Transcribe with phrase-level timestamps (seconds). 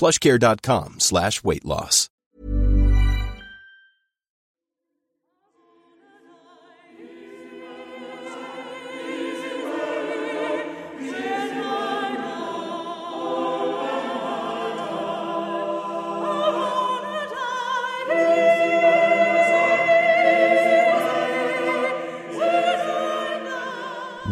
[0.00, 2.08] plushcare.com slash weight loss.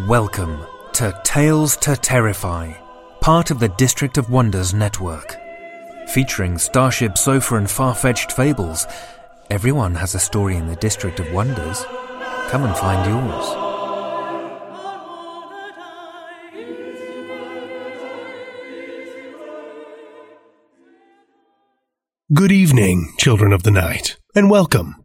[0.09, 2.73] Welcome to Tales to Terrify,
[3.21, 5.48] part of the District of Wonders network.
[6.09, 8.87] Featuring Starship Sofa and far-fetched fables,
[9.51, 11.85] everyone has a story in the District of Wonders.
[12.49, 13.45] Come and find yours.
[22.33, 25.05] Good evening, children of the night, and welcome.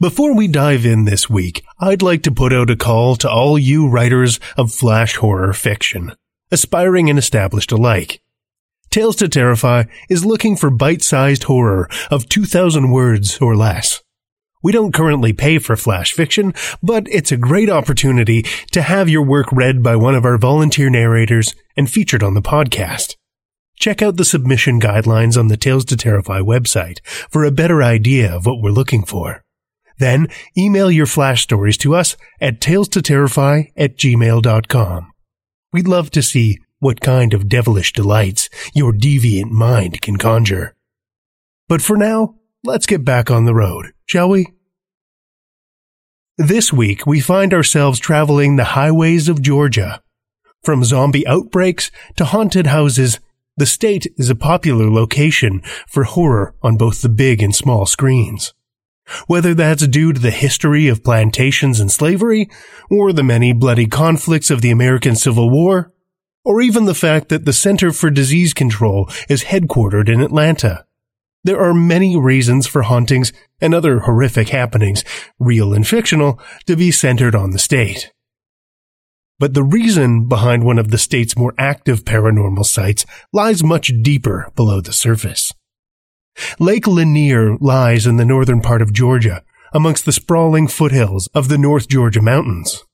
[0.00, 3.58] Before we dive in this week, I'd like to put out a call to all
[3.58, 6.12] you writers of flash horror fiction,
[6.50, 8.22] aspiring and established alike.
[8.90, 14.02] Tales to Terrify is looking for bite-sized horror of 2,000 words or less.
[14.62, 19.22] We don't currently pay for flash fiction, but it's a great opportunity to have your
[19.22, 23.14] work read by one of our volunteer narrators and featured on the podcast.
[23.78, 28.34] Check out the submission guidelines on the Tales to Terrify website for a better idea
[28.34, 29.42] of what we're looking for.
[29.98, 30.26] Then
[30.56, 35.12] email your flash stories to us at talestoterrify at gmail.com.
[35.72, 40.74] We'd love to see what kind of devilish delights your deviant mind can conjure.
[41.68, 44.46] But for now, let's get back on the road, shall we?
[46.36, 50.00] This week, we find ourselves traveling the highways of Georgia.
[50.62, 53.18] From zombie outbreaks to haunted houses,
[53.56, 58.54] the state is a popular location for horror on both the big and small screens.
[59.26, 62.48] Whether that's due to the history of plantations and slavery,
[62.88, 65.92] or the many bloody conflicts of the American Civil War,
[66.48, 70.86] or even the fact that the Center for Disease Control is headquartered in Atlanta.
[71.44, 75.04] There are many reasons for hauntings and other horrific happenings,
[75.38, 78.12] real and fictional, to be centered on the state.
[79.38, 84.50] But the reason behind one of the state's more active paranormal sites lies much deeper
[84.56, 85.52] below the surface.
[86.58, 89.44] Lake Lanier lies in the northern part of Georgia,
[89.74, 92.86] amongst the sprawling foothills of the North Georgia mountains.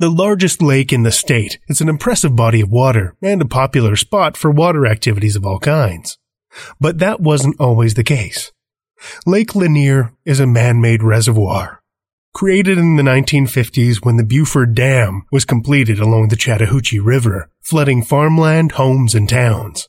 [0.00, 3.96] The largest lake in the state, it's an impressive body of water and a popular
[3.96, 6.18] spot for water activities of all kinds.
[6.78, 8.52] But that wasn't always the case.
[9.26, 11.82] Lake Lanier is a man-made reservoir.
[12.32, 18.04] Created in the 1950s when the Buford Dam was completed along the Chattahoochee River, flooding
[18.04, 19.88] farmland, homes, and towns.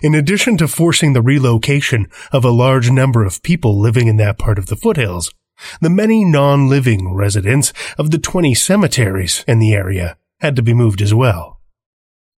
[0.00, 4.38] In addition to forcing the relocation of a large number of people living in that
[4.38, 5.32] part of the foothills,
[5.80, 11.00] the many non-living residents of the 20 cemeteries in the area had to be moved
[11.00, 11.60] as well.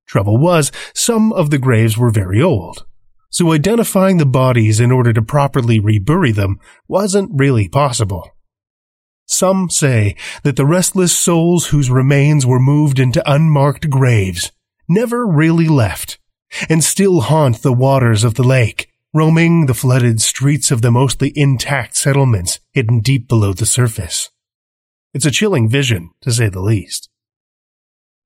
[0.07, 2.87] Trouble was, some of the graves were very old,
[3.31, 8.31] so identifying the bodies in order to properly rebury them wasn't really possible.
[9.27, 14.53] Some say that the restless souls whose remains were moved into unmarked graves
[14.89, 16.19] never really left
[16.69, 21.33] and still haunt the waters of the lake, roaming the flooded streets of the mostly
[21.35, 24.29] intact settlements hidden deep below the surface.
[25.15, 27.09] It's a chilling vision, to say the least.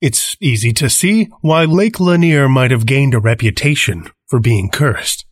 [0.00, 5.26] It's easy to see why Lake Lanier might have gained a reputation for being cursed.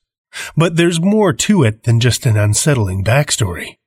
[0.57, 3.79] But there's more to it than just an unsettling backstory.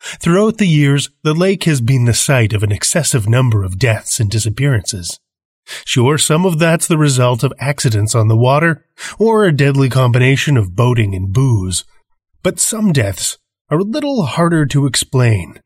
[0.00, 4.18] Throughout the years, the lake has been the site of an excessive number of deaths
[4.18, 5.20] and disappearances.
[5.66, 8.84] Sure, some of that's the result of accidents on the water,
[9.18, 11.84] or a deadly combination of boating and booze.
[12.42, 13.38] But some deaths
[13.70, 15.60] are a little harder to explain.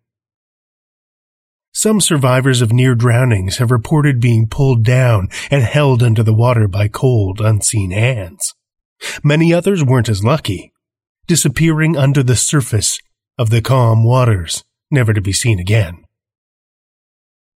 [1.72, 6.66] Some survivors of near drownings have reported being pulled down and held under the water
[6.66, 8.54] by cold, unseen hands.
[9.22, 10.72] Many others weren't as lucky.
[11.28, 12.98] disappearing under the surface
[13.36, 16.04] of the calm waters, never to be seen again.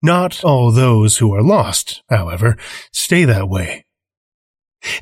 [0.03, 2.57] Not all those who are lost, however,
[2.93, 3.87] stay that way.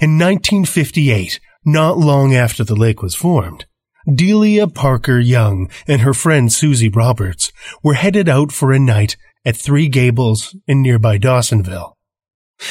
[0.00, 3.64] In 1958, not long after the lake was formed,
[4.12, 7.52] Delia Parker Young and her friend Susie Roberts
[7.82, 11.94] were headed out for a night at Three Gables in nearby Dawsonville.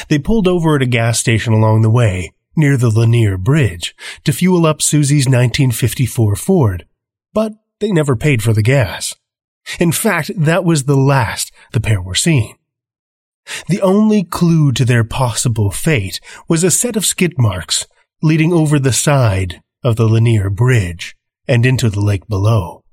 [0.08, 3.94] They pulled over at a gas station along the way, near the Lanier Bridge,
[4.24, 6.86] to fuel up Susie's 1954 Ford,
[7.32, 9.14] but they never paid for the gas.
[9.78, 12.56] In fact, that was the last the pair were seen.
[13.68, 17.86] The only clue to their possible fate was a set of skid marks
[18.22, 21.16] leading over the side of the Lanier Bridge
[21.48, 22.84] and into the lake below.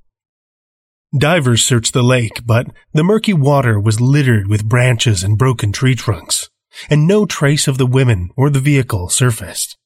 [1.17, 5.95] Divers searched the lake, but the murky water was littered with branches and broken tree
[5.95, 6.49] trunks,
[6.89, 9.77] and no trace of the women or the vehicle surfaced.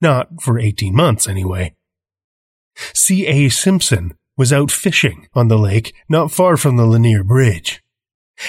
[0.00, 1.74] Not for 18 months, anyway.
[2.92, 3.48] C.A.
[3.50, 7.82] Simpson was out fishing on the lake not far from the Lanier Bridge.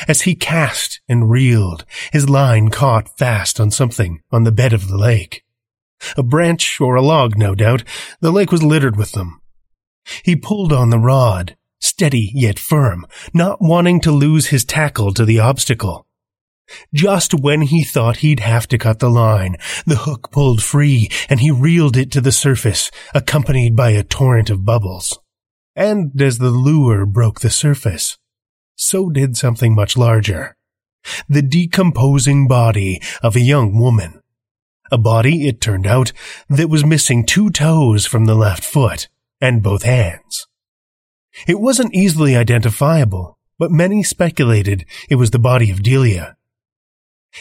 [0.07, 4.87] As he cast and reeled, his line caught fast on something on the bed of
[4.87, 5.43] the lake.
[6.17, 7.83] A branch or a log, no doubt.
[8.19, 9.41] The lake was littered with them.
[10.23, 15.25] He pulled on the rod, steady yet firm, not wanting to lose his tackle to
[15.25, 16.07] the obstacle.
[16.93, 21.39] Just when he thought he'd have to cut the line, the hook pulled free and
[21.39, 25.19] he reeled it to the surface, accompanied by a torrent of bubbles.
[25.75, 28.17] And as the lure broke the surface,
[28.75, 30.55] so did something much larger.
[31.27, 34.21] The decomposing body of a young woman.
[34.91, 36.11] A body, it turned out,
[36.49, 39.09] that was missing two toes from the left foot
[39.41, 40.47] and both hands.
[41.47, 46.37] It wasn't easily identifiable, but many speculated it was the body of Delia.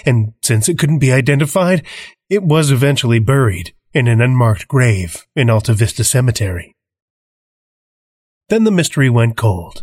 [0.07, 1.85] And since it couldn't be identified,
[2.31, 6.75] it was eventually buried in an unmarked grave in Alta Vista Cemetery.
[8.53, 9.83] Then the mystery went cold.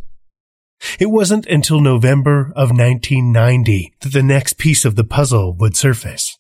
[1.00, 6.38] It wasn't until November of 1990 that the next piece of the puzzle would surface.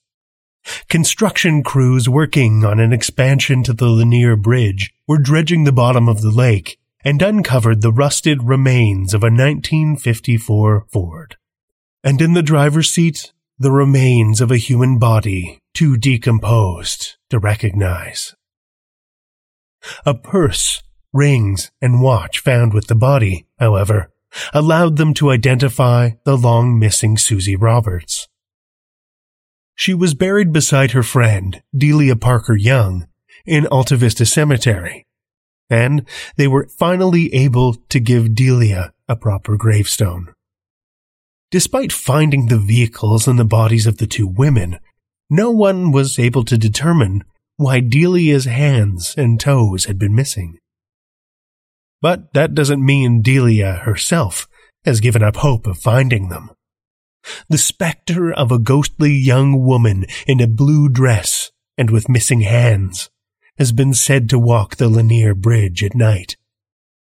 [0.90, 6.22] Construction crews working on an expansion to the Lanier Bridge were dredging the bottom of
[6.22, 11.36] the lake and uncovered the rusted remains of a 1954 Ford.
[12.04, 18.36] And in the driver's seat, the remains of a human body too decomposed to recognize.
[20.06, 24.11] A purse Rings and watch found with the body, however,
[24.53, 28.27] allowed them to identify the long missing Susie Roberts.
[29.73, 33.07] She was buried beside her friend, Delia Parker Young,
[33.45, 35.07] in Alta Vista Cemetery,
[35.69, 40.33] and they were finally able to give Delia a proper gravestone.
[41.50, 44.79] Despite finding the vehicles and the bodies of the two women,
[45.29, 47.23] no one was able to determine
[47.57, 50.59] why Delia's hands and toes had been missing.
[52.01, 54.48] But that doesn't mean Delia herself
[54.86, 56.51] has given up hope of finding them.
[57.50, 63.10] The specter of a ghostly young woman in a blue dress and with missing hands
[63.57, 66.38] has been said to walk the Lanier Bridge at night.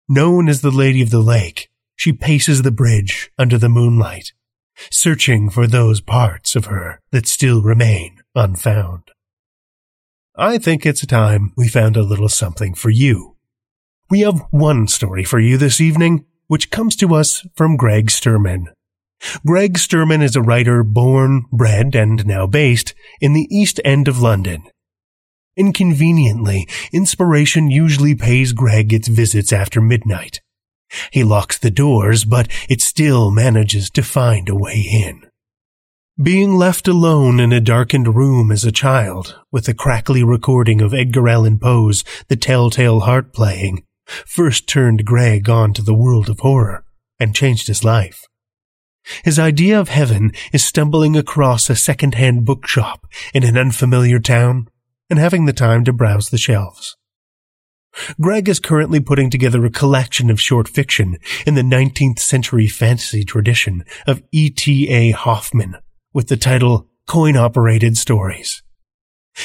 [0.08, 4.32] Known as the Lady of the Lake, she paces the bridge under the moonlight,
[4.90, 9.10] searching for those parts of her that still remain unfound.
[10.36, 13.35] I think it's time we found a little something for you
[14.08, 18.66] we have one story for you this evening, which comes to us from Greg Sturman.
[19.44, 24.20] Greg Sturman is a writer born, bred, and now based in the East End of
[24.20, 24.62] London.
[25.56, 30.40] Inconveniently, inspiration usually pays Greg its visits after midnight.
[31.10, 35.22] He locks the doors, but it still manages to find a way in.
[36.22, 40.94] Being left alone in a darkened room as a child, with a crackly recording of
[40.94, 46.40] Edgar Allan Poe's The Telltale Heart playing, first turned Greg on to the world of
[46.40, 46.84] horror
[47.18, 48.24] and changed his life.
[49.24, 54.68] His idea of heaven is stumbling across a second-hand bookshop in an unfamiliar town
[55.08, 56.96] and having the time to browse the shelves.
[58.20, 63.24] Greg is currently putting together a collection of short fiction in the 19th century fantasy
[63.24, 65.12] tradition of E.T.A.
[65.12, 65.76] Hoffmann
[66.12, 68.62] with the title Coin Operated Stories.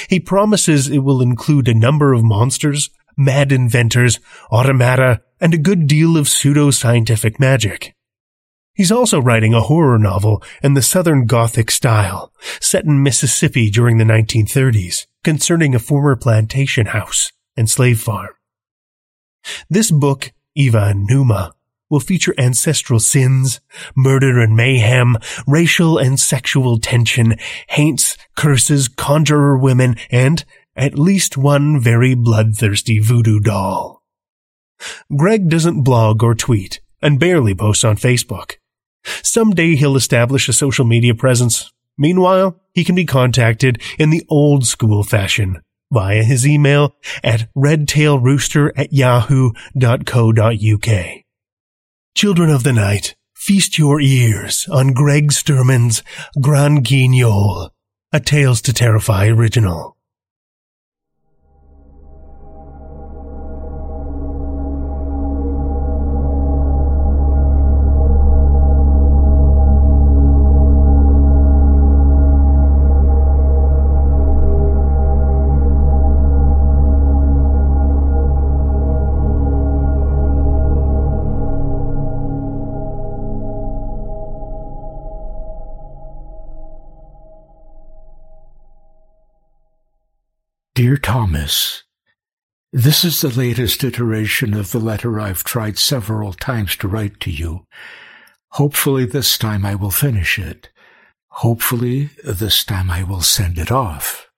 [0.09, 2.89] He promises it will include a number of monsters,
[3.23, 4.19] mad inventors,
[4.51, 7.95] automata, and a good deal of pseudo-scientific magic.
[8.73, 13.97] He's also writing a horror novel in the Southern Gothic style, set in Mississippi during
[13.97, 18.29] the 1930s, concerning a former plantation house and slave farm.
[19.69, 21.53] This book, Eva and Numa,
[21.89, 23.59] will feature ancestral sins,
[23.95, 27.35] murder and mayhem, racial and sexual tension,
[27.67, 34.01] haints, curses, conjurer women, and at least one very bloodthirsty voodoo doll.
[35.15, 38.55] Greg doesn't blog or tweet and barely posts on Facebook.
[39.23, 41.71] Someday he'll establish a social media presence.
[41.97, 45.61] Meanwhile, he can be contacted in the old school fashion
[45.91, 49.53] via his email at redtailrooster at yahoo.co.uk.
[52.15, 56.03] Children of the night, feast your ears on Greg Sturman's
[56.39, 57.71] Grand Guignol,
[58.13, 59.97] a Tales to Terrify original.
[90.81, 91.83] Dear Thomas,
[92.73, 97.29] This is the latest iteration of the letter I've tried several times to write to
[97.29, 97.67] you.
[98.53, 100.69] Hopefully this time I will finish it.
[101.27, 104.31] Hopefully this time I will send it off.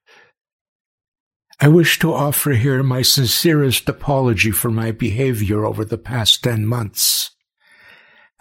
[1.60, 6.66] I wish to offer here my sincerest apology for my behavior over the past ten
[6.66, 7.33] months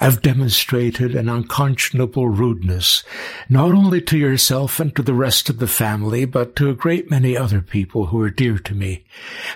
[0.04, 3.04] have demonstrated an unconscionable rudeness,
[3.48, 7.10] not only to yourself and to the rest of the family, but to a great
[7.10, 9.06] many other people who are dear to me.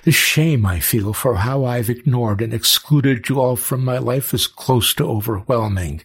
[0.03, 4.33] The shame I feel for how I've ignored and excluded you all from my life
[4.33, 6.03] is close to overwhelming.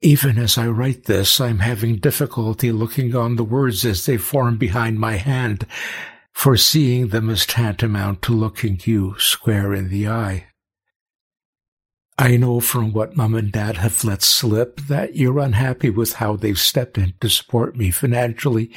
[0.00, 4.56] Even as I write this, I'm having difficulty looking on the words as they form
[4.56, 5.66] behind my hand,
[6.32, 10.46] for seeing them is tantamount to looking you square in the eye.
[12.16, 16.36] I know from what mom and dad have let slip that you're unhappy with how
[16.36, 18.70] they've stepped in to support me financially.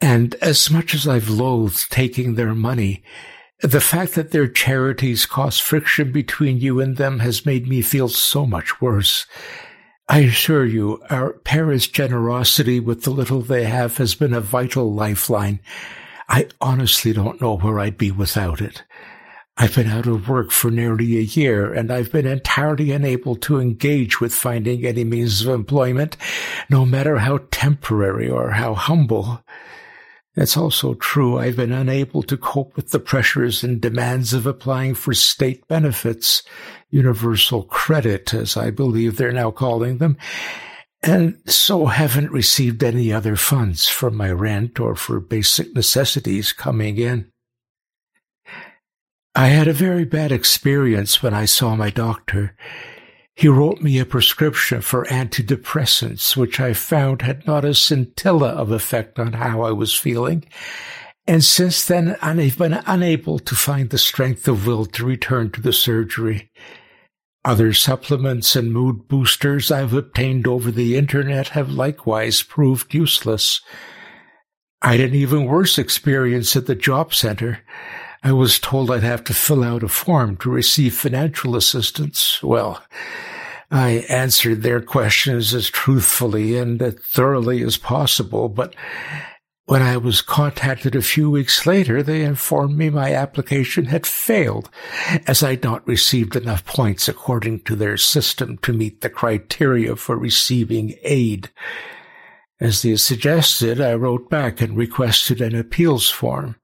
[0.00, 3.04] And as much as I've loathed taking their money,
[3.60, 8.08] the fact that their charities cause friction between you and them has made me feel
[8.08, 9.24] so much worse.
[10.08, 14.92] I assure you, our parents' generosity with the little they have has been a vital
[14.92, 15.60] lifeline.
[16.28, 18.82] I honestly don't know where I'd be without it.
[19.58, 23.60] I've been out of work for nearly a year and I've been entirely unable to
[23.60, 26.16] engage with finding any means of employment,
[26.70, 29.44] no matter how temporary or how humble.
[30.34, 34.94] It's also true I've been unable to cope with the pressures and demands of applying
[34.94, 36.42] for state benefits,
[36.88, 40.16] universal credit, as I believe they're now calling them,
[41.02, 46.96] and so haven't received any other funds for my rent or for basic necessities coming
[46.96, 47.31] in.
[49.34, 52.54] I had a very bad experience when I saw my doctor.
[53.34, 58.70] He wrote me a prescription for antidepressants, which I found had not a scintilla of
[58.70, 60.44] effect on how I was feeling.
[61.26, 65.62] And since then, I've been unable to find the strength of will to return to
[65.62, 66.50] the surgery.
[67.42, 73.62] Other supplements and mood boosters I've obtained over the internet have likewise proved useless.
[74.82, 77.60] I had an even worse experience at the job center.
[78.24, 82.40] I was told I'd have to fill out a form to receive financial assistance.
[82.42, 82.82] Well,
[83.70, 88.76] I answered their questions as truthfully and as thoroughly as possible, but
[89.64, 94.68] when I was contacted a few weeks later, they informed me my application had failed,
[95.26, 100.16] as I'd not received enough points according to their system to meet the criteria for
[100.16, 101.50] receiving aid.
[102.60, 106.56] As they suggested, I wrote back and requested an appeals form.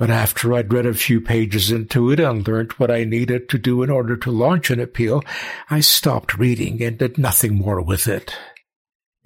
[0.00, 3.58] But after I'd read a few pages into it and learned what I needed to
[3.58, 5.22] do in order to launch an appeal,
[5.68, 8.34] I stopped reading and did nothing more with it.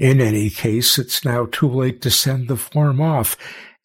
[0.00, 3.36] In any case, it's now too late to send the form off,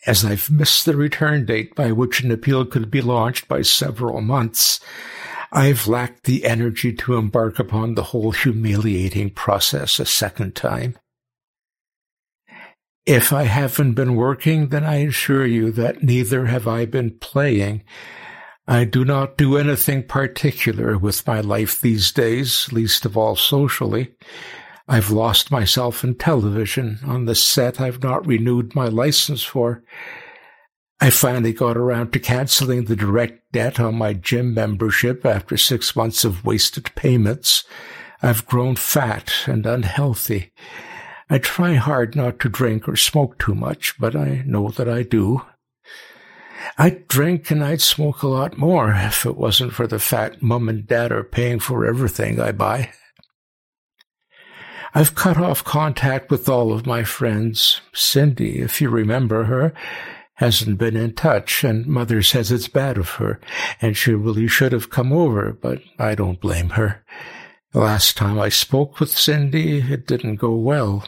[0.07, 4.19] as I've missed the return date by which an appeal could be launched by several
[4.21, 4.79] months.
[5.51, 10.97] I've lacked the energy to embark upon the whole humiliating process a second time.
[13.09, 17.83] If I haven't been working, then I assure you that neither have I been playing.
[18.67, 24.13] I do not do anything particular with my life these days, least of all socially.
[24.87, 29.83] I've lost myself in television on the set I've not renewed my license for.
[31.01, 35.95] I finally got around to canceling the direct debt on my gym membership after six
[35.95, 37.63] months of wasted payments.
[38.21, 40.53] I've grown fat and unhealthy.
[41.29, 45.03] I try hard not to drink or smoke too much, but I know that I
[45.03, 45.43] do.
[46.77, 50.69] I'd drink and I'd smoke a lot more if it wasn't for the fact mom
[50.69, 52.91] and dad are paying for everything I buy.
[54.95, 57.81] I've cut off contact with all of my friends.
[57.93, 59.73] Cindy, if you remember her,
[60.35, 63.39] hasn't been in touch, and Mother says it's bad of her,
[63.81, 67.03] and she really should have come over, but I don't blame her.
[67.71, 71.05] The last time I spoke with Cindy, it didn't go well.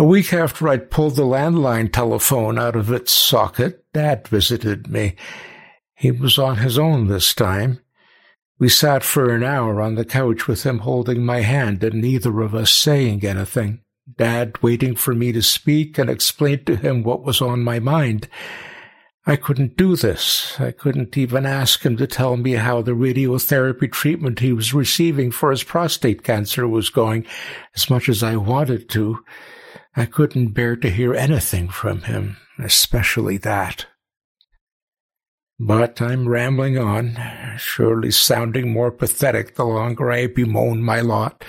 [0.00, 5.16] A week after I'd pulled the landline telephone out of its socket, Dad visited me.
[5.96, 7.80] He was on his own this time.
[8.60, 12.40] We sat for an hour on the couch with him holding my hand and neither
[12.42, 13.80] of us saying anything.
[14.16, 18.28] Dad waiting for me to speak and explain to him what was on my mind.
[19.26, 20.60] I couldn't do this.
[20.60, 25.32] I couldn't even ask him to tell me how the radiotherapy treatment he was receiving
[25.32, 27.26] for his prostate cancer was going,
[27.74, 29.24] as much as I wanted to.
[29.96, 33.86] I couldn't bear to hear anything from him, especially that.
[35.58, 37.18] But I'm rambling on,
[37.58, 41.44] surely sounding more pathetic the longer I bemoan my lot.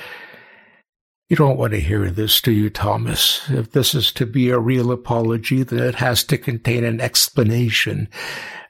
[1.27, 3.47] You don't want to hear this, do you, Thomas?
[3.49, 8.09] If this is to be a real apology, then it has to contain an explanation.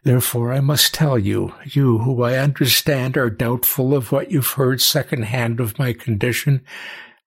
[0.04, 4.82] Therefore, I must tell you, you who I understand are doubtful of what you've heard
[4.82, 6.66] second-hand of my condition,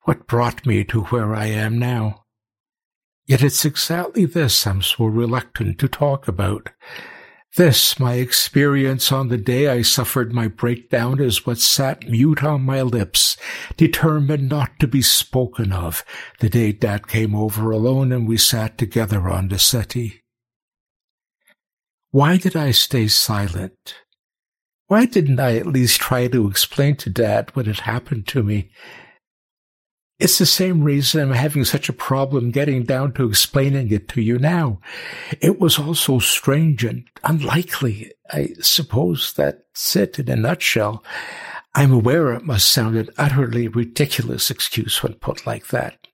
[0.02, 2.21] what brought me to where I am now.
[3.32, 6.68] Yet it's exactly this I'm so reluctant to talk about.
[7.56, 12.60] This, my experience on the day I suffered my breakdown, is what sat mute on
[12.60, 13.38] my lips,
[13.78, 16.04] determined not to be spoken of,
[16.40, 20.20] the day Dad came over alone and we sat together on the settee.
[22.10, 23.94] Why did I stay silent?
[24.88, 28.68] Why didn't I at least try to explain to Dad what had happened to me?
[30.22, 34.22] It's the same reason I'm having such a problem getting down to explaining it to
[34.22, 34.78] you now.
[35.40, 38.12] It was all so strange and unlikely.
[38.30, 41.02] I suppose that's it in a nutshell.
[41.74, 46.06] I'm aware it must sound an utterly ridiculous excuse when put like that.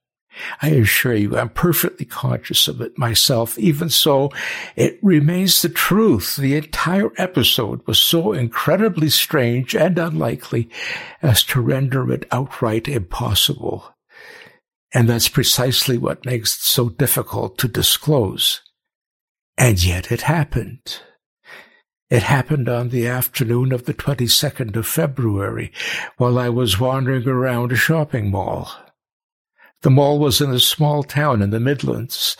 [0.62, 3.58] I assure you, I'm perfectly conscious of it myself.
[3.58, 4.30] Even so,
[4.74, 6.36] it remains the truth.
[6.36, 10.70] The entire episode was so incredibly strange and unlikely
[11.20, 13.92] as to render it outright impossible.
[14.94, 18.62] And that's precisely what makes it so difficult to disclose.
[19.56, 21.00] And yet it happened.
[22.10, 25.72] It happened on the afternoon of the 22nd of February
[26.16, 28.70] while I was wandering around a shopping mall.
[29.82, 32.36] The mall was in a small town in the Midlands.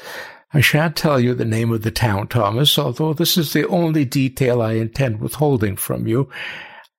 [0.55, 4.07] I shan't tell you the name of the town, Thomas, although this is the only
[4.07, 6.31] detail I intend withholding from you.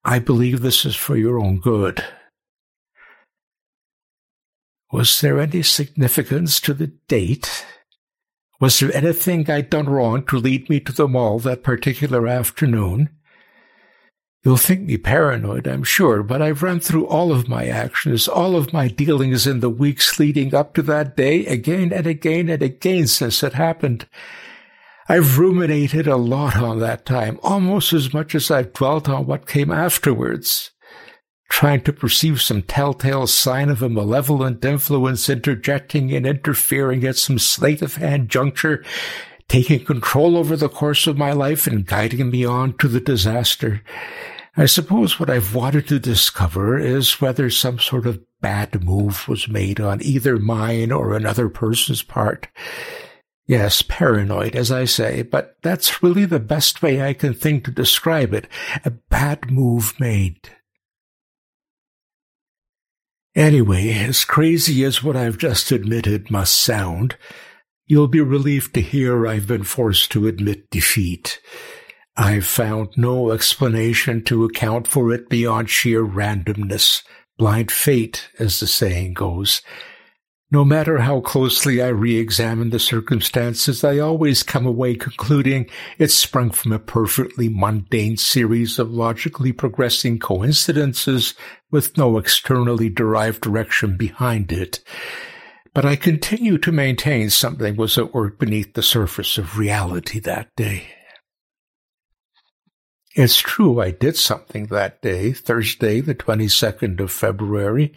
[0.05, 2.03] I believe this is for your own good.
[4.91, 7.63] Was there any significance to the date?
[8.59, 13.09] Was there anything I'd done wrong to lead me to the mall that particular afternoon?
[14.43, 18.55] You'll think me paranoid, I'm sure, but I've run through all of my actions, all
[18.55, 22.63] of my dealings in the weeks leading up to that day, again and again and
[22.63, 24.07] again since it happened.
[25.07, 29.45] I've ruminated a lot on that time, almost as much as I've dwelt on what
[29.45, 30.71] came afterwards
[31.49, 37.39] trying to perceive some telltale sign of a malevolent influence interjecting and interfering at some
[37.39, 38.83] sleight of hand juncture,
[39.47, 43.81] taking control over the course of my life and guiding me on to the disaster.
[44.55, 49.47] I suppose what I've wanted to discover is whether some sort of bad move was
[49.47, 52.47] made on either mine or another person's part.
[53.47, 57.71] Yes, paranoid, as I say, but that's really the best way I can think to
[57.71, 58.47] describe it.
[58.85, 60.51] A bad move made.
[63.39, 67.15] Anyway, as crazy as what I've just admitted must sound,
[67.87, 71.39] you'll be relieved to hear I've been forced to admit defeat.
[72.17, 77.01] I've found no explanation to account for it beyond sheer randomness,
[77.37, 79.61] blind fate, as the saying goes,
[80.51, 86.49] no matter how closely I re-examine the circumstances, I always come away concluding it sprung
[86.49, 91.35] from a perfectly mundane series of logically progressing coincidences
[91.69, 94.83] with no externally derived direction behind it.
[95.75, 100.49] But I continue to maintain something was at work beneath the surface of reality that
[100.55, 100.87] day.
[103.15, 107.93] It's true I did something that day, Thursday, the 22nd of February,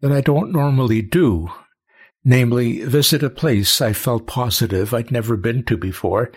[0.00, 1.50] that I don't normally do
[2.24, 6.30] namely, visit a place I felt positive I'd never been to before.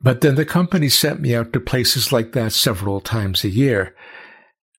[0.00, 3.94] But then the company sent me out to places like that several times a year.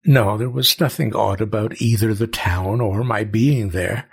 [0.06, 4.10] No, there was nothing odd about either the town or my being there.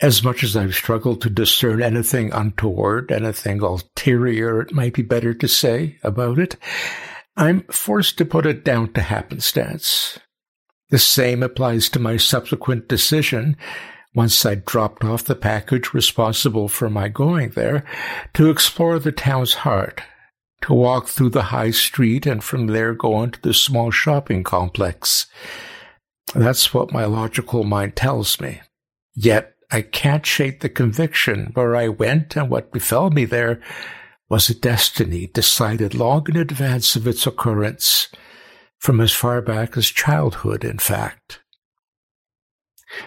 [0.00, 5.32] As much as I've struggled to discern anything untoward, anything ulterior, it might be better
[5.34, 6.56] to say, about it,
[7.36, 10.18] I'm forced to put it down to happenstance.
[10.90, 13.56] The same applies to my subsequent decision
[14.14, 17.84] once I'd dropped off the package responsible for my going there,
[18.34, 20.02] to explore the town's heart,
[20.62, 24.44] to walk through the high street and from there go on to the small shopping
[24.44, 25.26] complex.
[26.34, 28.60] That's what my logical mind tells me.
[29.14, 33.60] Yet I can't shake the conviction where I went and what befell me there
[34.28, 38.08] was a destiny decided long in advance of its occurrence,
[38.78, 41.41] from as far back as childhood, in fact.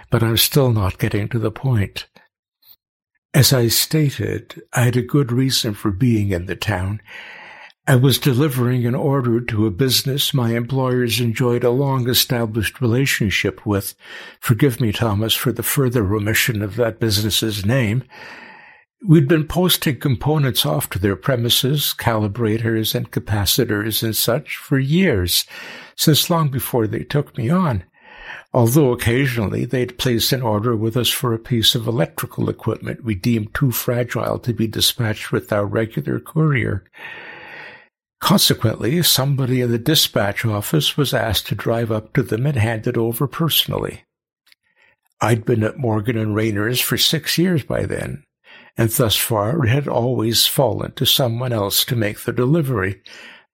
[0.09, 2.07] But I'm still not getting to the point.
[3.33, 7.01] As I stated, I had a good reason for being in the town,
[7.87, 13.63] I was delivering an order to a business my employers enjoyed a long established relationship
[13.63, 13.93] with.
[14.39, 18.03] Forgive me, Thomas, for the further omission of that business's name.
[19.07, 25.45] We'd been posting components off to their premises, calibrators and capacitors and such, for years,
[25.95, 27.83] since long before they took me on.
[28.55, 33.13] Although occasionally they'd place an order with us for a piece of electrical equipment we
[33.13, 36.85] deemed too fragile to be dispatched with our regular courier.
[38.21, 42.87] Consequently, somebody in the dispatch office was asked to drive up to them and hand
[42.87, 44.05] it over personally.
[45.19, 48.23] I'd been at Morgan and Rayner's for six years by then,
[48.77, 53.01] and thus far it had always fallen to someone else to make the delivery.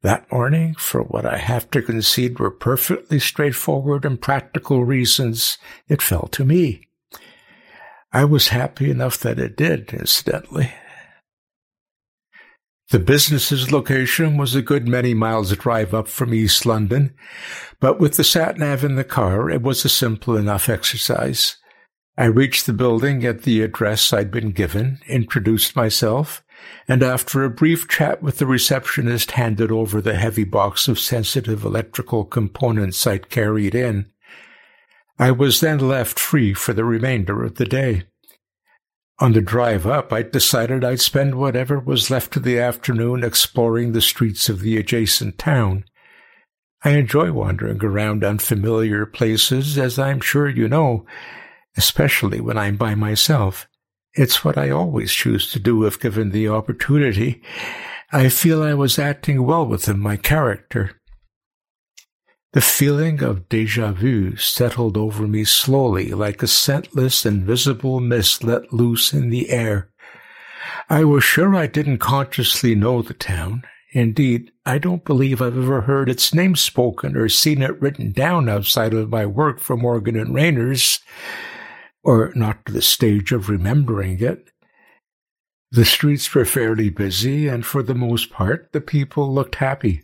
[0.04, 6.02] That morning, for what I have to concede were perfectly straightforward and practical reasons, it
[6.02, 6.88] fell to me.
[8.12, 10.74] I was happy enough that it did, incidentally.
[12.90, 17.14] The business's location was a good many miles drive up from East London,
[17.80, 21.58] but with the sat-nav in the car, it was a simple enough exercise.
[22.18, 26.44] I reached the building at the address I'd been given, introduced myself,
[26.88, 31.64] and after a brief chat with the receptionist handed over the heavy box of sensitive
[31.64, 34.12] electrical components I'd carried in.
[35.20, 38.04] I was then left free for the remainder of the day.
[39.20, 43.92] On the drive up, I decided I'd spend whatever was left of the afternoon exploring
[43.92, 45.86] the streets of the adjacent town.
[46.84, 51.06] I enjoy wandering around unfamiliar places, as I'm sure you know,
[51.78, 53.68] especially when I'm by myself.
[54.14, 57.42] It's what I always choose to do if given the opportunity.
[58.12, 60.92] I feel I was acting well within my character.
[62.54, 68.74] The feeling of deja vu settled over me slowly like a scentless, invisible mist let
[68.74, 69.90] loose in the air.
[70.90, 73.64] I was sure I didn't consciously know the town.
[73.94, 78.50] Indeed, I don't believe I've ever heard its name spoken or seen it written down
[78.50, 81.00] outside of my work for Morgan and Rayner's,
[82.04, 84.50] or not to the stage of remembering it.
[85.72, 90.04] The streets were fairly busy, and for the most part, the people looked happy.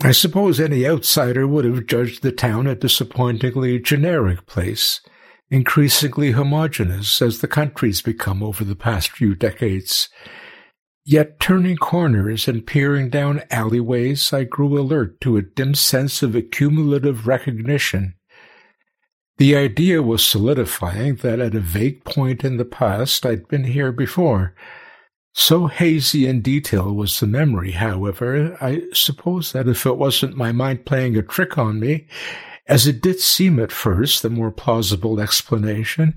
[0.00, 5.00] I suppose any outsider would have judged the town a disappointingly generic place,
[5.50, 10.08] increasingly homogeneous as the country's become over the past few decades.
[11.04, 16.34] Yet turning corners and peering down alleyways, I grew alert to a dim sense of
[16.34, 18.14] accumulative recognition.
[19.38, 23.90] The idea was solidifying that at a vague point in the past I'd been here
[23.90, 24.54] before,
[25.34, 30.52] so hazy in detail was the memory, however, I suppose that if it wasn't my
[30.52, 32.06] mind playing a trick on me,
[32.66, 36.14] as it did seem at first the more plausible explanation,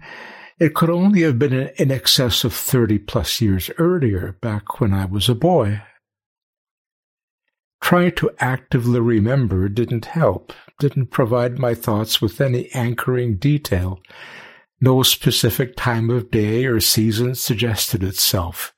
[0.59, 5.05] it could only have been in excess of thirty plus years earlier, back when I
[5.05, 5.81] was a boy.
[7.81, 13.99] Trying to actively remember didn't help, didn't provide my thoughts with any anchoring detail.
[14.81, 18.73] No specific time of day or season suggested itself.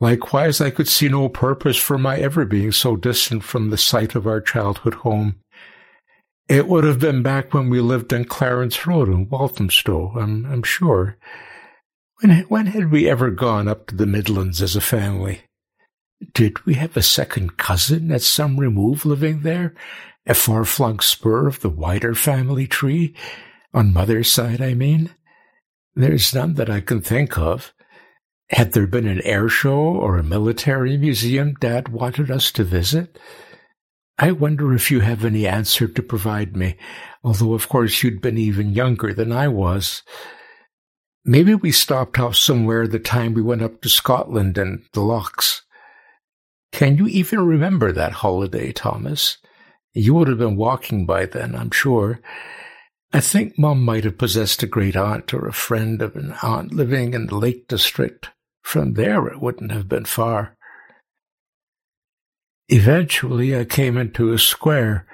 [0.00, 4.14] Likewise, I could see no purpose for my ever being so distant from the site
[4.14, 5.40] of our childhood home.
[6.48, 10.62] It would have been back when we lived on Clarence Road in Walthamstow, I'm, I'm
[10.62, 11.18] sure.
[12.20, 15.42] When, when had we ever gone up to the Midlands as a family?
[16.32, 19.74] Did we have a second cousin at some remove living there,
[20.28, 23.14] a far-flung spur of the wider family tree?
[23.74, 25.10] On mother's side, I mean?
[25.94, 27.72] There's none that I can think of.
[28.50, 33.18] Had there been an air show or a military museum Dad wanted us to visit?
[34.18, 36.76] I wonder if you have any answer to provide me,
[37.22, 40.02] although of course you'd been even younger than I was.
[41.24, 45.62] Maybe we stopped off somewhere the time we went up to Scotland and the Lochs.
[46.72, 49.38] Can you even remember that holiday, Thomas?
[49.94, 52.20] You would have been walking by then, I'm sure.
[53.12, 56.72] I think Mum might have possessed a great aunt or a friend of an aunt
[56.72, 58.30] living in the Lake District.
[58.62, 60.56] From there, it wouldn't have been far.
[62.68, 65.06] Eventually, I came into a square.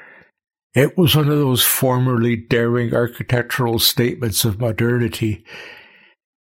[0.75, 5.45] It was one of those formerly daring architectural statements of modernity.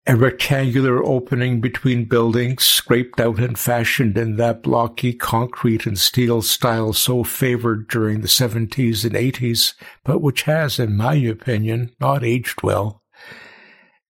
[0.10, 6.42] A rectangular opening between buildings, scraped out and fashioned in that blocky concrete and steel
[6.42, 12.24] style so favored during the 70s and 80s, but which has, in my opinion, not
[12.24, 13.04] aged well.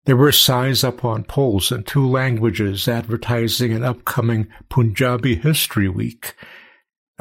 [0.06, 6.34] There were signs up on poles in two languages advertising an upcoming Punjabi History Week.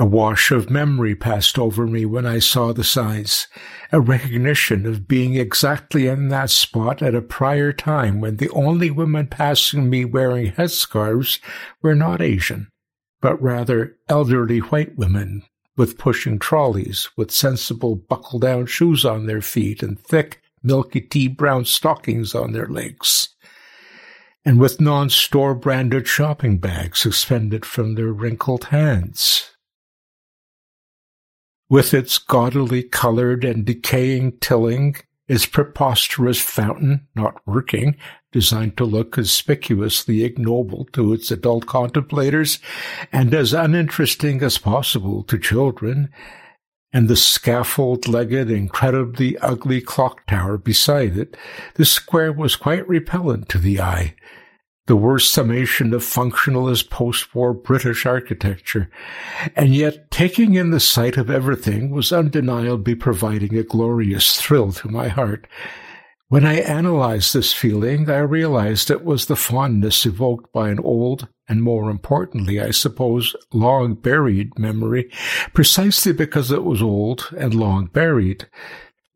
[0.00, 3.48] A wash of memory passed over me when I saw the signs,
[3.90, 8.92] a recognition of being exactly in that spot at a prior time when the only
[8.92, 11.40] women passing me wearing headscarves
[11.82, 12.68] were not Asian,
[13.20, 15.42] but rather elderly white women
[15.76, 21.26] with pushing trolleys, with sensible buckle down shoes on their feet and thick, milky tea
[21.26, 23.30] brown stockings on their legs,
[24.44, 29.56] and with non store branded shopping bags suspended from their wrinkled hands.
[31.70, 34.96] With its gaudily colored and decaying tilling,
[35.28, 37.96] its preposterous fountain, not working,
[38.32, 42.58] designed to look conspicuously ignoble to its adult contemplators,
[43.12, 46.08] and as uninteresting as possible to children,
[46.90, 51.36] and the scaffold-legged, incredibly ugly clock tower beside it,
[51.74, 54.14] the square was quite repellent to the eye,
[54.88, 58.90] the worst summation of functionalist post-war British architecture,
[59.54, 64.88] and yet taking in the sight of everything was undeniably providing a glorious thrill to
[64.88, 65.46] my heart,
[66.30, 71.28] when I analyzed this feeling, I realized it was the fondness evoked by an old,
[71.48, 75.10] and more importantly, I suppose, long buried memory,
[75.54, 78.46] precisely because it was old and long buried.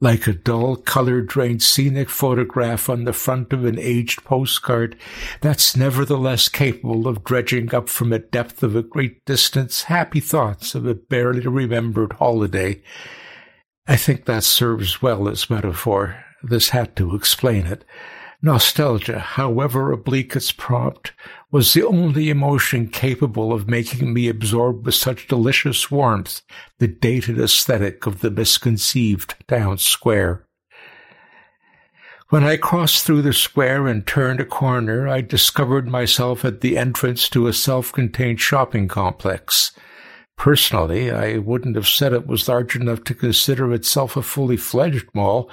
[0.03, 4.97] Like a dull, color-drained scenic photograph on the front of an aged postcard
[5.41, 10.75] that's nevertheless capable of dredging up from a depth of a great distance happy thoughts
[10.75, 12.83] of a barely remembered holiday.
[13.87, 17.85] I think that serves well as metaphor this had to explain it.
[18.43, 21.13] Nostalgia, however oblique its prompt,
[21.53, 26.41] was the only emotion capable of making me absorb with such delicious warmth
[26.79, 30.47] the dated aesthetic of the misconceived town square.
[32.31, 36.79] When I crossed through the square and turned a corner, I discovered myself at the
[36.79, 39.73] entrance to a self-contained shopping complex.
[40.39, 45.09] Personally, I wouldn't have said it was large enough to consider itself a fully fledged
[45.13, 45.51] mall,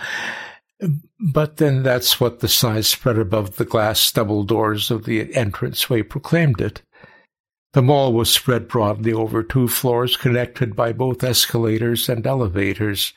[1.20, 6.04] but then that's what the sign spread above the glass double doors of the entranceway
[6.04, 6.82] proclaimed it.
[7.74, 13.14] The mall was spread broadly over two floors connected by both escalators and elevators.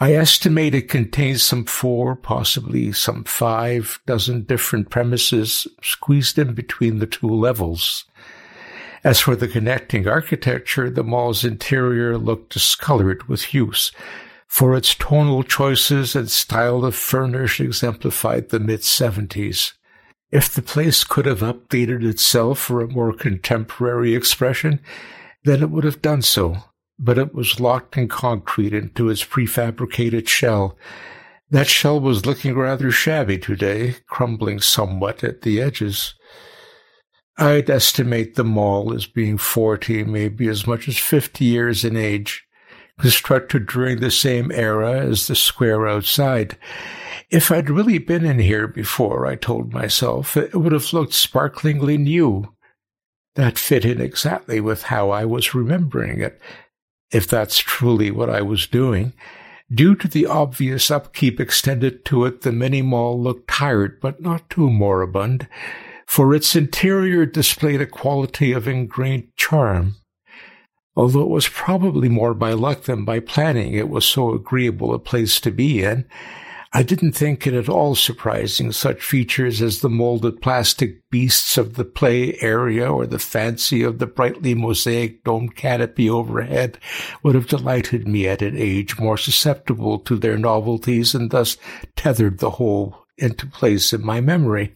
[0.00, 6.98] I estimate it contains some four, possibly some five dozen different premises squeezed in between
[6.98, 8.04] the two levels.
[9.04, 13.90] As for the connecting architecture, the mall's interior looked discolored with use,
[14.48, 19.74] for its tonal choices and style of furnish exemplified the mid-seventies.
[20.30, 24.80] If the place could have updated itself for a more contemporary expression,
[25.44, 26.56] then it would have done so,
[26.98, 30.76] but it was locked in concrete into its prefabricated shell.
[31.50, 36.14] That shell was looking rather shabby today, crumbling somewhat at the edges.
[37.38, 42.44] I'd estimate the mall as being forty, maybe as much as fifty years in age
[42.98, 46.56] constructed during the same era as the square outside.
[47.30, 51.96] If I'd really been in here before, I told myself, it would have looked sparklingly
[51.96, 52.54] new.
[53.34, 56.40] That fit in exactly with how I was remembering it,
[57.12, 59.12] if that's truly what I was doing.
[59.72, 64.48] Due to the obvious upkeep extended to it, the mini mall looked tired, but not
[64.48, 65.46] too moribund,
[66.06, 69.96] for its interior displayed a quality of ingrained charm
[70.98, 74.98] although it was probably more by luck than by planning it was so agreeable a
[74.98, 76.04] place to be in.
[76.72, 81.76] I didn't think it at all surprising such features as the molded plastic beasts of
[81.76, 86.78] the play area or the fancy of the brightly mosaic domed canopy overhead
[87.22, 91.56] would have delighted me at an age more susceptible to their novelties and thus
[91.94, 94.74] tethered the whole into place in my memory.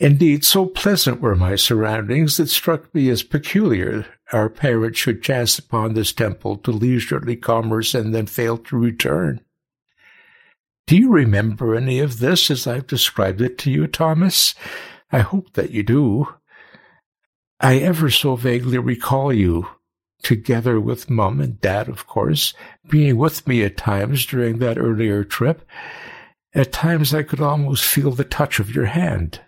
[0.00, 5.58] Indeed, so pleasant were my surroundings, it struck me as peculiar our parents should chance
[5.58, 9.40] upon this temple to leisurely commerce and then fail to return.
[10.86, 14.54] Do you remember any of this as I've described it to you, Thomas?
[15.10, 16.34] I hope that you do.
[17.60, 19.68] I ever so vaguely recall you,
[20.22, 22.54] together with Mum and Dad, of course,
[22.88, 25.66] being with me at times during that earlier trip.
[26.54, 29.40] At times I could almost feel the touch of your hand.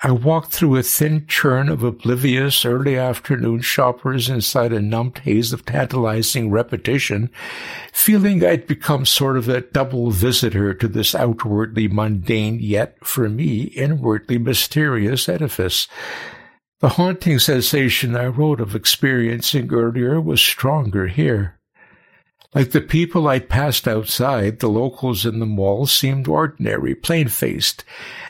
[0.00, 5.52] I walked through a thin churn of oblivious early afternoon shoppers inside a numbed haze
[5.52, 7.30] of tantalizing repetition,
[7.92, 13.62] feeling I'd become sort of a double visitor to this outwardly mundane yet, for me,
[13.62, 15.88] inwardly mysterious edifice.
[16.78, 21.57] The haunting sensation I wrote of experiencing earlier was stronger here.
[22.54, 27.84] Like the people I'd passed outside, the locals in the mall seemed ordinary, plain-faced,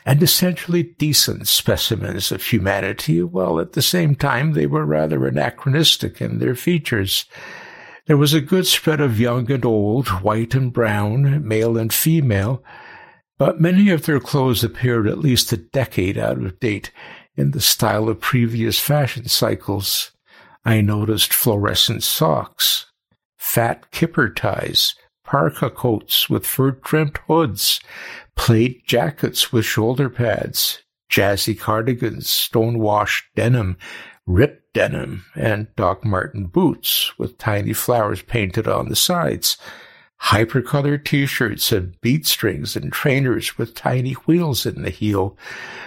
[0.05, 6.19] and essentially decent specimens of humanity, while at the same time they were rather anachronistic
[6.19, 7.25] in their features.
[8.07, 12.61] There was a good spread of young and old, white and brown, male and female,
[13.37, 16.91] but many of their clothes appeared at least a decade out of date
[17.37, 20.11] in the style of previous fashion cycles.
[20.65, 22.87] I noticed fluorescent socks,
[23.39, 27.79] fat kipper ties, parka coats with fur-trimmed hoods,
[28.35, 33.77] plaid jackets with shoulder pads, jazzy cardigans, stone-washed denim,
[34.27, 39.57] ripped denim, and Doc Marten boots with tiny flowers painted on the sides,
[40.21, 45.37] hypercolored t-shirts and bead strings and trainers with tiny wheels in the heel,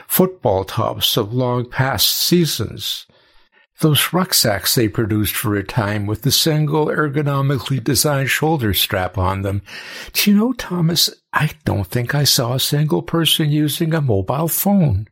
[0.09, 3.07] football tops of long past seasons,
[3.83, 9.43] those rucksacks they produced for a time with the single ergonomically designed shoulder strap on
[9.43, 9.61] them.
[10.13, 14.49] Do you know, Thomas, I don't think I saw a single person using a mobile
[14.49, 15.09] phone.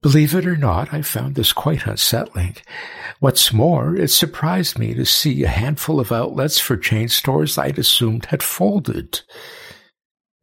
[0.00, 2.56] Believe it or not, I found this quite unsettling.
[3.20, 7.78] What's more, it surprised me to see a handful of outlets for chain stores I'd
[7.78, 9.20] assumed had folded.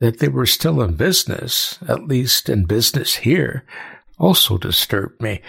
[0.02, 3.66] That they were still in business, at least in business here,
[4.20, 5.42] also disturbed me.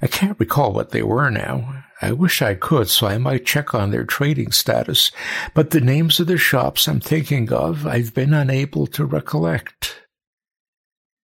[0.00, 1.84] I can't recall what they were now.
[2.00, 5.10] I wish I could, so I might check on their trading status,
[5.54, 10.00] but the names of the shops I'm thinking of I've been unable to recollect.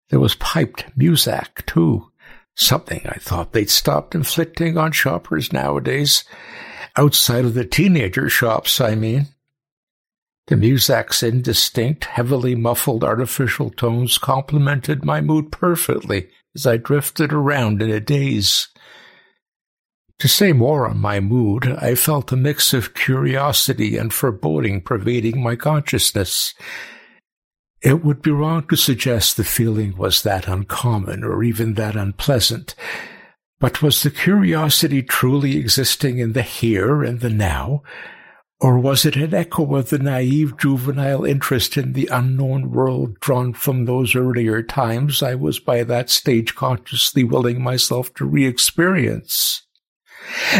[0.10, 2.12] There was piped Muzak, too.
[2.56, 6.24] Something I thought they'd stopped inflicting on shoppers nowadays.
[6.96, 9.28] Outside of the teenager shops, I mean.
[10.48, 17.82] The Muzak's indistinct, heavily muffled artificial tones complemented my mood perfectly as I drifted around
[17.82, 18.68] in a daze.
[20.20, 25.42] To say more on my mood, I felt a mix of curiosity and foreboding pervading
[25.42, 26.54] my consciousness.
[27.82, 32.76] It would be wrong to suggest the feeling was that uncommon or even that unpleasant.
[33.60, 37.84] But was the curiosity truly existing in the here and the now?
[38.62, 43.54] Or was it an echo of the naive juvenile interest in the unknown world drawn
[43.54, 49.64] from those earlier times I was by that stage consciously willing myself to re-experience?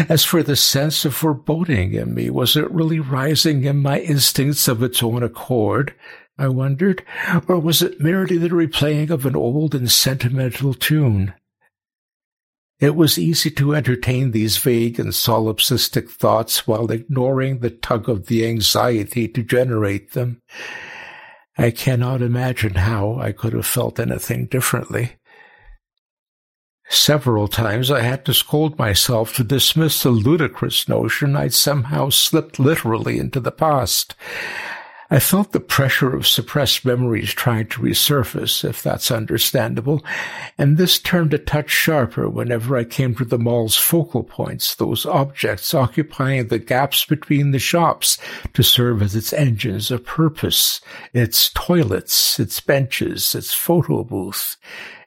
[0.08, 4.66] As for the sense of foreboding in me, was it really rising in my instincts
[4.66, 5.94] of its own accord?
[6.38, 7.04] I wondered,
[7.48, 11.34] or was it merely the replaying of an old and sentimental tune?
[12.80, 18.26] It was easy to entertain these vague and solipsistic thoughts while ignoring the tug of
[18.26, 20.40] the anxiety to generate them.
[21.58, 25.12] I cannot imagine how I could have felt anything differently.
[26.88, 32.58] Several times I had to scold myself to dismiss the ludicrous notion I'd somehow slipped
[32.58, 34.14] literally into the past.
[35.12, 40.04] I felt the pressure of suppressed memories trying to resurface, if that's understandable,
[40.56, 45.04] and this turned a touch sharper whenever I came to the mall's focal points, those
[45.04, 48.18] objects occupying the gaps between the shops
[48.54, 50.80] to serve as its engines of purpose,
[51.12, 54.56] its toilets, its benches, its photo booth,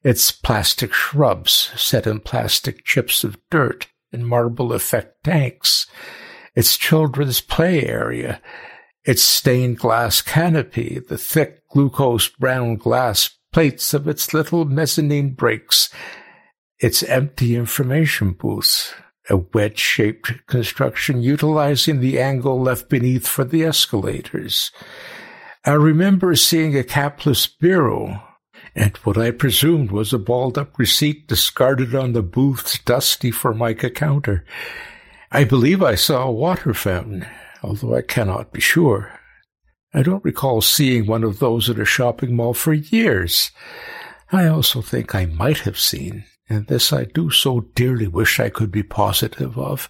[0.04, 5.88] its plastic shrubs set in plastic chips of dirt and marble effect tanks,
[6.56, 8.42] its children's play area,
[9.06, 15.90] its stained glass canopy, the thick glucose brown glass plates of its little mezzanine breaks,
[16.80, 18.94] its empty information booth,
[19.30, 24.72] a wedge-shaped construction utilizing the angle left beneath for the escalators.
[25.66, 28.22] I remember seeing a capless biro
[28.76, 34.46] and what I presumed was a balled-up receipt discarded on the booth's dusty formica counter.
[35.32, 37.28] I believe I saw a water fountain,
[37.64, 39.12] although I cannot be sure.
[39.94, 43.52] I don't recall seeing one of those at a shopping mall for years.
[44.32, 48.50] I also think I might have seen, and this I do so dearly wish I
[48.50, 49.90] could be positive of,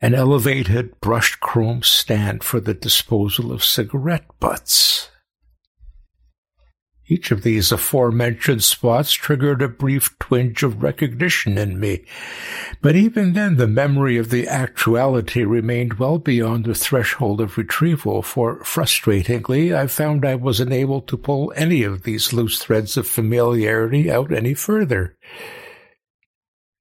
[0.00, 5.10] an elevated brushed chrome stand for the disposal of cigarette butts.
[7.10, 12.04] Each of these aforementioned spots triggered a brief twinge of recognition in me,
[12.82, 18.20] but even then the memory of the actuality remained well beyond the threshold of retrieval,
[18.20, 23.06] for frustratingly I found I was unable to pull any of these loose threads of
[23.06, 25.16] familiarity out any further.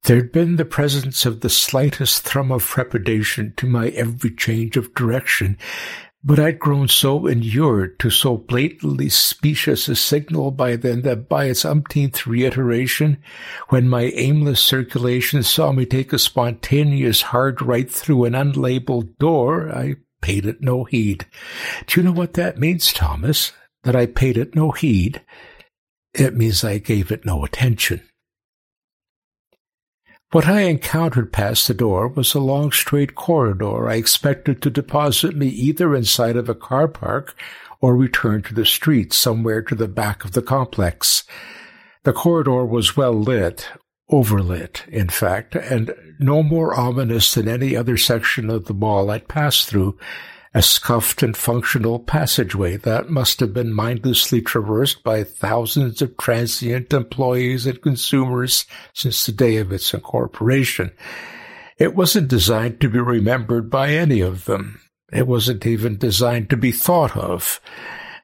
[0.03, 4.93] There'd been the presence of the slightest thrum of trepidation to my every change of
[4.93, 5.57] direction,
[6.27, 11.45] but I'd grown so inured to so blatantly specious a signal by then that by
[11.45, 13.23] its umpteenth reiteration,
[13.69, 19.71] when my aimless circulation saw me take a spontaneous hard right through an unlabeled door,
[19.71, 21.25] I paid it no heed.
[21.85, 23.53] Do you know what that means, Thomas?
[23.83, 25.21] That I paid it no heed?
[26.13, 28.01] It means I gave it no attention.
[30.31, 35.37] What I encountered past the door was a long straight corridor I expected to deposit
[35.37, 37.33] me either inside of a car park
[37.79, 41.23] or return to the street somewhere to the back of the complex.
[42.03, 43.69] The corridor was well lit,
[44.11, 49.29] overlit, in fact, and no more ominous than any other section of the mall I'd
[49.29, 49.97] passed through,
[50.57, 56.91] a scuffed and functional passageway that must have been mindlessly traversed by thousands of transient
[56.91, 60.89] employees and consumers since the day of its incorporation.
[61.77, 64.81] It wasn't designed to be remembered by any of them.
[65.13, 67.61] It wasn't even designed to be thought of.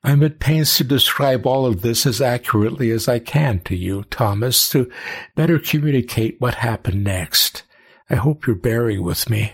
[0.04, 4.06] I'm at pains to describe all of this as accurately as I can to you,
[4.06, 4.92] Thomas, to
[5.36, 7.62] better communicate what happened next.
[8.10, 9.54] I hope you're bearing with me.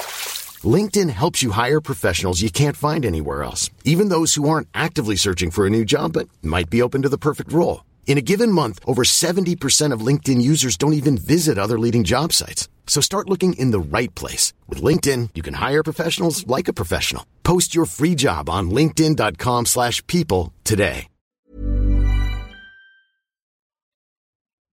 [0.63, 5.15] LinkedIn helps you hire professionals you can't find anywhere else, even those who aren't actively
[5.15, 7.85] searching for a new job but might be open to the perfect role.
[8.05, 12.33] In a given month, over 70% of LinkedIn users don't even visit other leading job
[12.33, 12.67] sites.
[12.85, 14.53] So start looking in the right place.
[14.67, 17.25] With LinkedIn, you can hire professionals like a professional.
[17.43, 21.07] Post your free job on linkedin.com slash people today.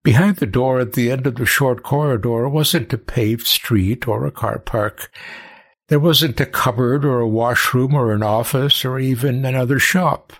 [0.05, 4.27] Behind the door at the end of the short corridor wasn't a paved street or
[4.27, 5.11] a car park.
[5.87, 10.33] There wasn't a cupboard or a washroom or an office or even another shop.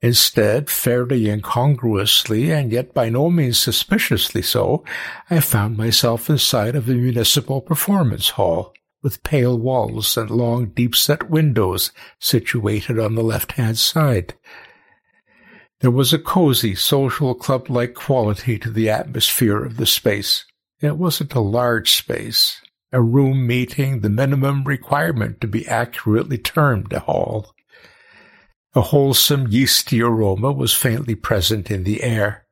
[0.00, 4.84] Instead, fairly incongruously, and yet by no means suspiciously so,
[5.30, 11.30] I found myself inside of a municipal performance hall, with pale walls and long deep-set
[11.30, 11.90] windows
[12.20, 14.34] situated on the left-hand side.
[15.80, 20.44] There was a cozy, social club-like quality to the atmosphere of the space.
[20.80, 22.60] It wasn't a large space,
[22.94, 27.52] a room meeting the minimum requirement to be accurately termed a hall.
[28.74, 32.46] A wholesome yeasty aroma was faintly present in the air.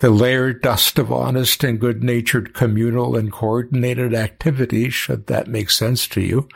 [0.00, 6.08] The layered dust of honest and good-natured communal and coordinated activity, should that make sense
[6.08, 6.48] to you.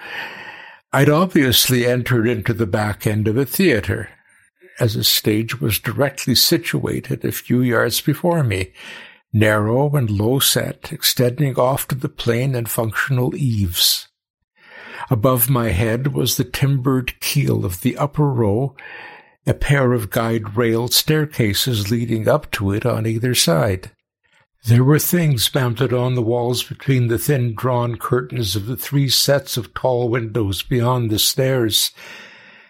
[0.93, 4.11] I'd obviously entered into the back end of a theater,
[4.81, 8.73] as a stage was directly situated a few yards before me,
[9.33, 14.09] narrow and low set, extending off to the plain and functional eaves.
[15.09, 18.75] Above my head was the timbered keel of the upper row,
[19.47, 23.91] a pair of guide railed staircases leading up to it on either side.
[24.67, 29.09] There were things mounted on the walls between the thin drawn curtains of the three
[29.09, 31.93] sets of tall windows beyond the stairs,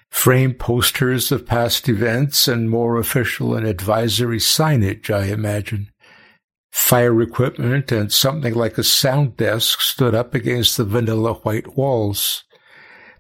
[0.09, 5.91] frame posters of past events and more official and advisory signage, I imagine.
[6.71, 12.45] Fire equipment and something like a sound desk stood up against the vanilla white walls.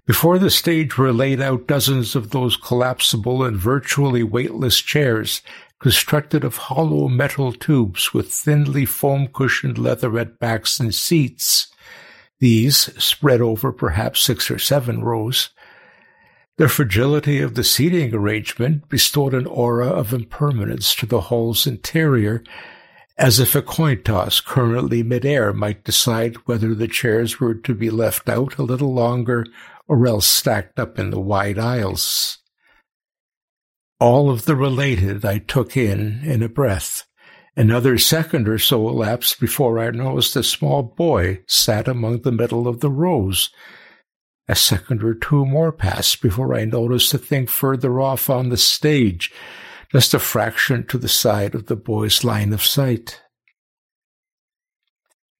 [0.06, 5.42] Before the stage were laid out dozens of those collapsible and virtually weightless chairs
[5.80, 11.68] constructed of hollow metal tubes with thinly foam cushioned leatherette backs and seats.
[12.38, 15.50] These, spread over perhaps six or seven rows,
[16.60, 22.44] The fragility of the seating arrangement bestowed an aura of impermanence to the hall's interior,
[23.20, 27.90] as if a coin toss currently midair might decide whether the chairs were to be
[27.90, 29.44] left out a little longer
[29.86, 32.38] or else stacked up in the wide aisles.
[34.00, 37.06] All of the related I took in in a breath.
[37.54, 42.66] Another second or so elapsed before I noticed a small boy sat among the middle
[42.66, 43.50] of the rows,
[44.48, 48.56] a second or two more passed before I noticed a thing further off on the
[48.56, 49.30] stage,
[49.92, 53.20] just a fraction to the side of the boy's line of sight.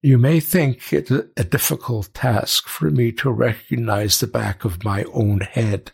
[0.01, 5.03] You may think it a difficult task for me to recognize the back of my
[5.13, 5.91] own head.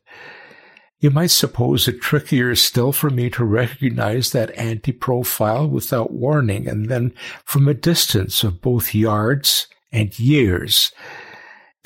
[0.99, 6.89] You might suppose it trickier still for me to recognize that anti-profile without warning and
[6.89, 10.91] then from a distance of both yards and years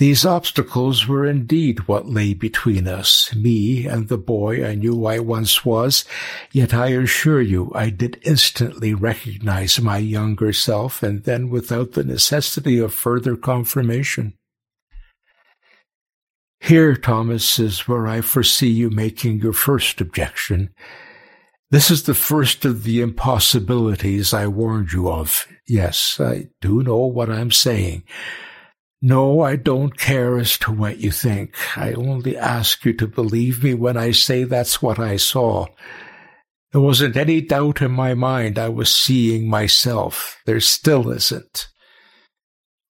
[0.02, 5.20] these obstacles were indeed what lay between us, me and the boy I knew I
[5.20, 6.06] once was,
[6.52, 12.04] yet I assure you I did instantly recognize my younger self, and then without the
[12.04, 14.34] necessity of further confirmation.
[16.60, 20.74] Here, Thomas, is where I foresee you making your first objection.
[21.70, 25.45] This is the first of the impossibilities I warned you of.
[25.68, 28.02] Yes, I do know what I'm saying.
[29.02, 31.56] No, I don't care as to what you think.
[31.76, 35.66] I only ask you to believe me when I say that's what I saw.
[36.72, 40.39] There wasn't any doubt in my mind I was seeing myself.
[40.45, 41.68] There still isn't.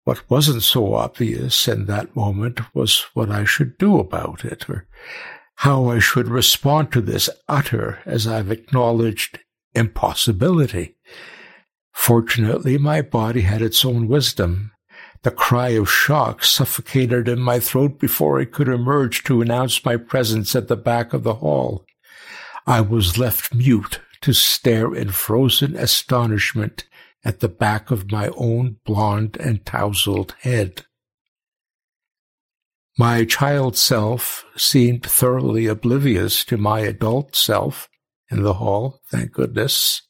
[0.03, 4.87] What wasn't so obvious in that moment was what I should do about it, or
[5.57, 9.39] how I should respond to this utter, as I've acknowledged,
[9.75, 10.95] impossibility.
[11.93, 14.71] Fortunately, my body had its own wisdom.
[15.23, 19.97] The cry of shock suffocated in my throat before I could emerge to announce my
[19.97, 21.85] presence at the back of the hall.
[22.65, 26.85] I was left mute to stare in frozen astonishment
[27.25, 30.85] at the back of my own blond and tousled head.
[32.97, 37.89] My child self seemed thoroughly oblivious to my adult self
[38.29, 40.03] in the hall, thank goodness.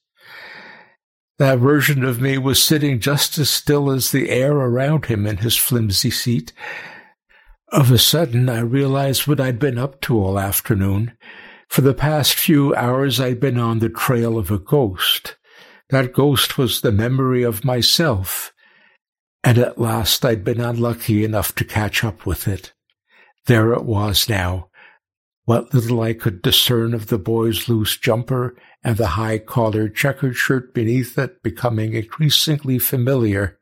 [1.40, 5.38] That version of me was sitting just as still as the air around him in
[5.38, 6.52] his flimsy seat.
[7.70, 11.14] Of a sudden, I realized what I'd been up to all afternoon.
[11.70, 15.38] For the past few hours, I'd been on the trail of a ghost.
[15.92, 18.52] That ghost was the memory of myself.
[19.42, 22.74] And at last, I'd been unlucky enough to catch up with it.
[23.46, 24.70] There it was now,
[25.46, 30.36] what little I could discern of the boy's loose jumper and the high collared checkered
[30.36, 33.60] shirt beneath it becoming increasingly familiar.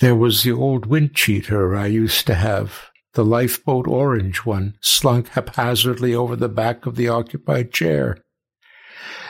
[0.00, 5.28] There was the old wind cheater I used to have, the lifeboat orange one, slunk
[5.28, 8.18] haphazardly over the back of the occupied chair.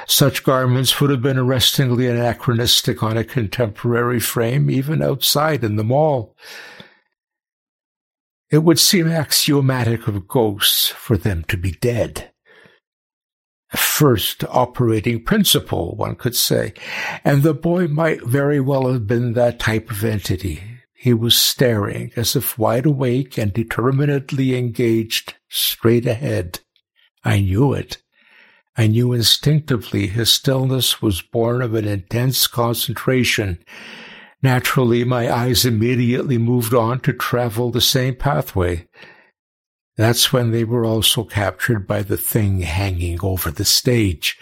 [0.06, 5.84] Such garments would have been arrestingly anachronistic on a contemporary frame, even outside in the
[5.84, 6.34] mall.
[8.50, 12.32] It would seem axiomatic of ghosts for them to be dead.
[13.76, 16.72] First operating principle, one could say,
[17.24, 20.62] and the boy might very well have been that type of entity.
[20.94, 26.60] He was staring as if wide awake and determinedly engaged straight ahead.
[27.24, 27.98] I knew it.
[28.76, 33.58] I knew instinctively his stillness was born of an intense concentration
[34.42, 38.86] Naturally, my eyes immediately moved on to travel the same pathway.
[39.98, 44.38] That's when they were also captured by the thing hanging over the stage.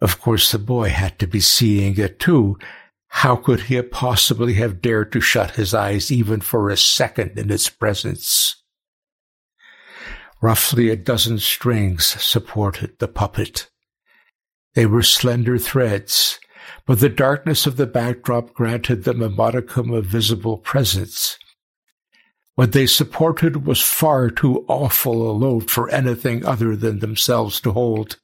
[0.00, 2.56] Of course, the boy had to be seeing it too.
[3.08, 7.50] How could he possibly have dared to shut his eyes even for a second in
[7.50, 8.56] its presence?
[10.40, 13.68] Roughly a dozen strings supported the puppet.
[14.72, 16.40] They were slender threads,
[16.86, 21.36] but the darkness of the backdrop granted them a modicum of visible presence.
[22.58, 27.70] What they supported was far too awful a load for anything other than themselves to
[27.70, 28.18] hold.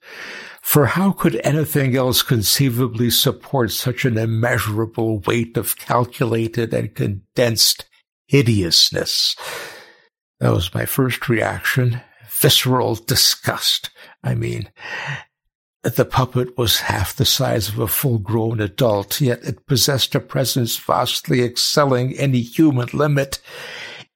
[0.61, 7.85] For how could anything else conceivably support such an immeasurable weight of calculated and condensed
[8.27, 9.37] hideousness?
[10.41, 12.01] That was my first reaction.
[12.29, 13.91] Visceral disgust,
[14.25, 14.69] I mean.
[15.85, 20.77] The puppet was half the size of a full-grown adult, yet it possessed a presence
[20.77, 23.39] vastly excelling any human limit,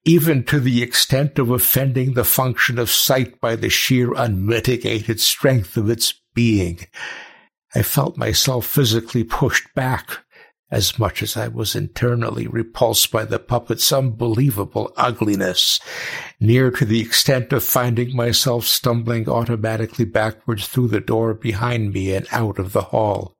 [0.05, 5.77] even to the extent of offending the function of sight by the sheer unmitigated strength
[5.77, 6.81] of its being.
[7.75, 10.25] I felt myself physically pushed back.
[10.71, 15.81] as much as I was internally repulsed by the puppet's unbelievable ugliness,
[16.41, 22.13] near to the extent of finding myself stumbling automatically backwards through the door behind me
[22.13, 23.35] and out of the hall.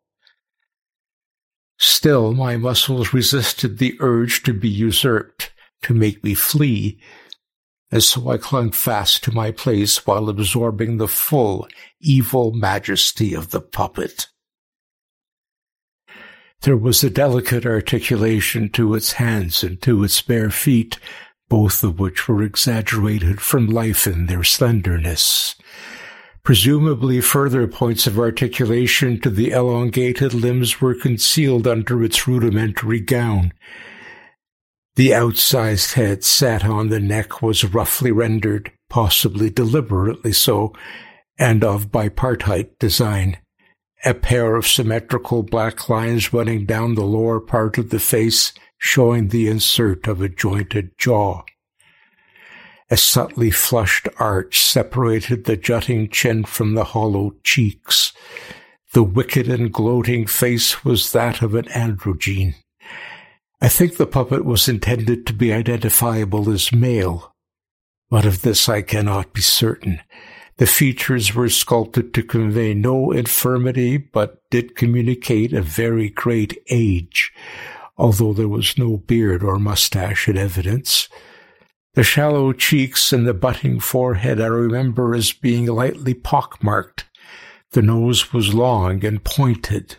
[1.79, 5.53] Still, my muscles resisted the urge to be usurped,
[5.83, 6.99] to make me flee,
[7.91, 11.69] and so I clung fast to my place while absorbing the full
[12.01, 14.27] evil majesty of the puppet.
[16.63, 20.99] There was a delicate articulation to its hands and to its bare feet,
[21.49, 25.55] both of which were exaggerated from life in their slenderness.
[26.43, 33.53] Presumably further points of articulation to the elongated limbs were concealed under its rudimentary gown.
[34.99, 40.73] The outsized head sat on the neck was roughly rendered, possibly deliberately so,
[41.39, 43.39] and of bipartite design
[44.05, 49.29] a pair of symmetrical black lines running down the lower part of the face, showing
[49.29, 51.43] the insert of a jointed jaw.
[52.91, 58.13] A subtly flushed arch separated the jutting chin from the hollow cheeks.
[58.95, 62.57] The wicked and gloating face was that of an androgyne.
[63.61, 67.35] I think the puppet was intended to be identifiable as male,
[68.09, 70.01] but of this I cannot be certain.
[70.59, 77.33] The features were sculpted to convey no infirmity, but did communicate a very great age,
[77.97, 81.09] although there was no beard or mustache in evidence.
[81.95, 87.07] The shallow cheeks and the butting forehead I remember as being lightly pockmarked.
[87.73, 89.97] The nose was long and pointed.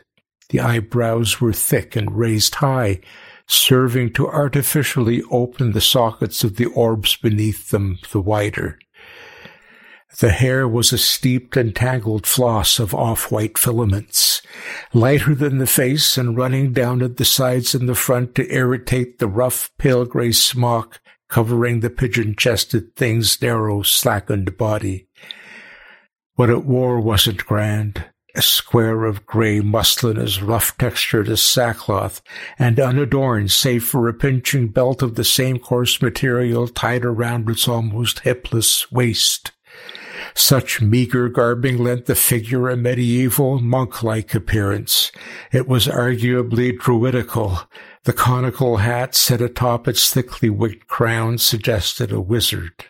[0.50, 3.02] The eyebrows were thick and raised high,
[3.50, 8.78] serving to artificially open the sockets of the orbs beneath them the wider.
[10.20, 14.44] The hair was a steeped and tangled floss of off-white filaments,
[14.94, 19.18] lighter than the face and running down at the sides and the front to irritate
[19.18, 25.08] the rough pale gray smock covering the pigeon-chested thing's narrow, slackened body.
[26.36, 28.09] What it wore wasn't grand.
[28.36, 32.22] A square of gray muslin as rough textured as sackcloth,
[32.60, 37.68] and unadorned save for a pinching belt of the same coarse material tied around its
[37.68, 39.52] almost hipless waist.
[40.36, 45.12] Such meager garbing lent the figure a medieval monk-like appearance.
[45.52, 47.62] It was arguably druidical.
[48.04, 52.86] The conical hat set atop its thickly wigged crown suggested a wizard.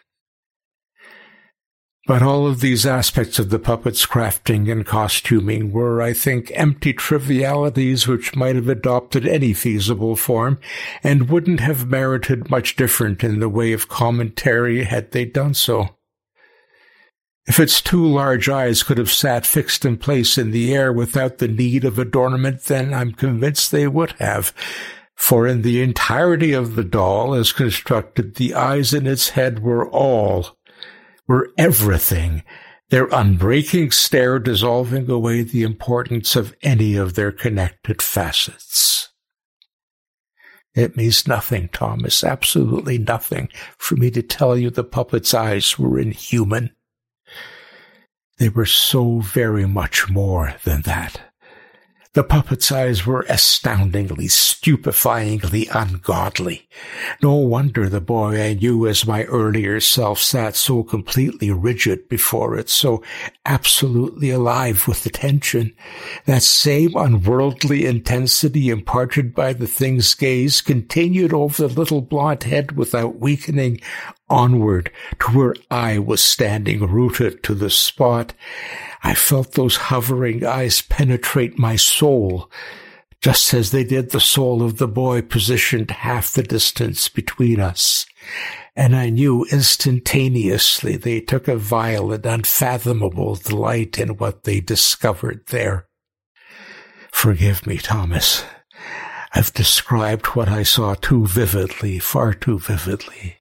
[2.09, 6.91] But all of these aspects of the puppet's crafting and costuming were, I think, empty
[6.91, 10.59] trivialities which might have adopted any feasible form
[11.03, 15.89] and wouldn't have merited much different in the way of commentary had they done so.
[17.45, 21.37] If its two large eyes could have sat fixed in place in the air without
[21.37, 24.51] the need of adornment, then I'm convinced they would have.
[25.15, 29.87] For in the entirety of the doll, as constructed, the eyes in its head were
[29.87, 30.57] all,
[31.29, 32.41] were everything,
[32.89, 39.09] their unbreaking stare dissolving away the importance of any of their connected facets.
[40.73, 45.99] It means nothing, Thomas, absolutely nothing, for me to tell you the puppet's eyes were
[45.99, 46.75] inhuman.
[48.39, 51.28] They were so very much more than that.
[52.13, 56.67] The puppet's eyes were astoundingly, stupefyingly ungodly.
[57.21, 62.57] No wonder the boy I knew as my earlier self sat so completely rigid before
[62.57, 63.03] it, so
[63.45, 65.75] absolutely alive with attention.
[66.25, 72.71] That same unworldly intensity imparted by the thing's gaze continued over the little blond head
[72.71, 73.81] without weakening,
[74.31, 78.33] onward to where I was standing rooted to the spot.
[79.03, 82.51] I felt those hovering eyes penetrate my soul,
[83.21, 88.05] just as they did the soul of the boy positioned half the distance between us.
[88.75, 95.87] And I knew instantaneously they took a violent, unfathomable delight in what they discovered there.
[97.11, 98.45] Forgive me, Thomas.
[99.33, 103.38] I've described what I saw too vividly, far too vividly.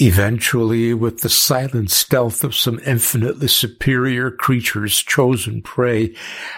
[0.00, 6.14] Eventually, with the silent stealth of some infinitely superior creature's chosen prey,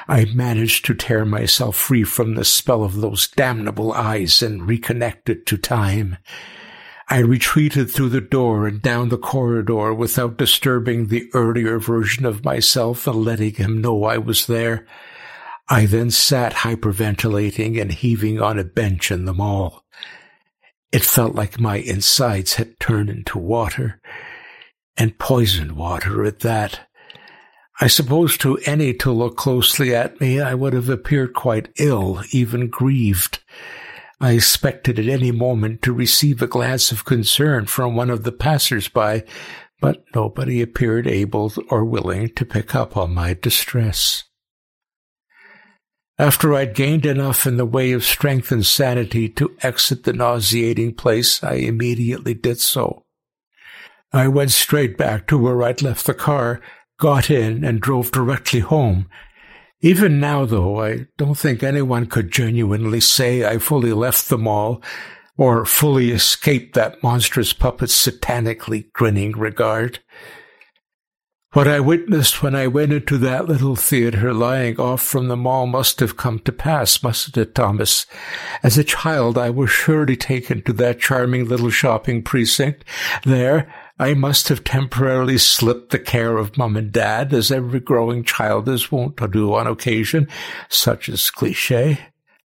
[0.07, 5.47] I managed to tear myself free from the spell of those damnable eyes and reconnected
[5.47, 6.18] to time.
[7.09, 12.45] I retreated through the door and down the corridor without disturbing the earlier version of
[12.45, 14.86] myself and letting him know I was there.
[15.66, 19.86] I then sat hyperventilating and heaving on a bench in the mall.
[20.93, 24.01] It felt like my insides had turned into water,
[24.97, 26.88] and poisoned water at that.
[27.80, 32.22] I suppose to any to look closely at me, I would have appeared quite ill,
[32.32, 33.38] even grieved.
[34.20, 38.32] I expected at any moment to receive a glance of concern from one of the
[38.32, 39.24] passers-by,
[39.80, 44.24] but nobody appeared able or willing to pick up on my distress.
[46.21, 50.93] After I'd gained enough in the way of strength and sanity to exit the nauseating
[50.93, 53.07] place, I immediately did so.
[54.12, 56.61] I went straight back to where I'd left the car,
[56.99, 59.09] got in, and drove directly home.
[59.81, 64.83] Even now, though, I don't think anyone could genuinely say I fully left the mall
[65.39, 70.01] or fully escaped that monstrous puppet's satanically grinning regard.
[71.53, 75.66] What I witnessed when I went into that little theater lying off from the mall
[75.66, 78.07] must have come to pass, mustn't it, Thomas?
[78.62, 82.84] As a child, I was surely taken to that charming little shopping precinct.
[83.24, 88.22] There, I must have temporarily slipped the care of mum and dad, as every growing
[88.22, 90.28] child is wont to do on occasion,
[90.68, 91.98] such as cliche,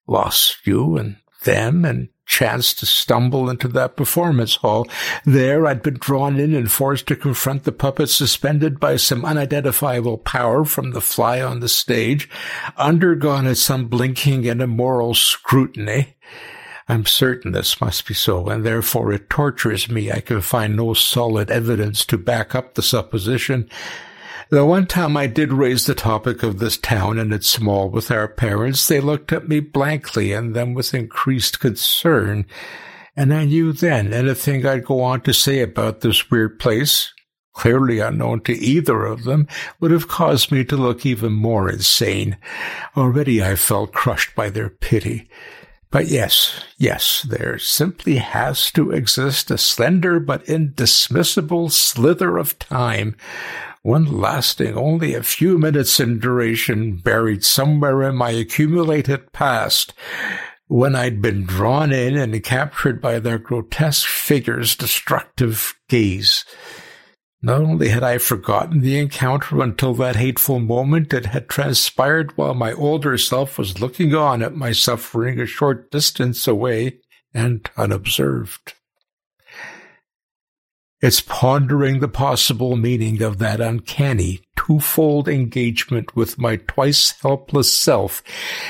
[0.07, 4.89] lost you and them and chanced to stumble into that performance hall.
[5.25, 10.19] There I'd been drawn in and forced to confront the puppet suspended by some unidentifiable
[10.19, 12.29] power from the fly on the stage,
[12.77, 16.17] undergone at some blinking and immoral scrutiny.
[16.89, 20.93] I'm certain this must be so, and therefore it tortures me I can find no
[20.93, 23.71] solid evidence to back up the supposition
[24.55, 28.13] the one time I did raise the topic of this town and its small with
[28.13, 32.47] our parents, they looked at me blankly and then with increased concern.
[33.17, 37.13] And I knew then anything I'd go on to say about this weird place,
[37.53, 39.49] clearly unknown to either of them,
[39.81, 42.37] would have caused me to look even more insane.
[42.97, 45.29] Already I felt crushed by their pity.
[45.91, 53.17] But yes, yes, there simply has to exist a slender but indismissible slither of time
[53.85, 59.93] one lasting only a few minutes in duration, buried somewhere in my accumulated past,
[60.69, 66.47] when I'd been drawn in and captured by their grotesque figure's destructive gaze.
[67.43, 72.55] Not only had I forgotten the encounter until that hateful moment, it had transpired while
[72.55, 77.01] my older self was looking on at my suffering a short distance away
[77.35, 78.74] and unobserved.
[81.05, 88.23] It's pondering the possible meaning of that uncanny twofold engagement with my twice helpless self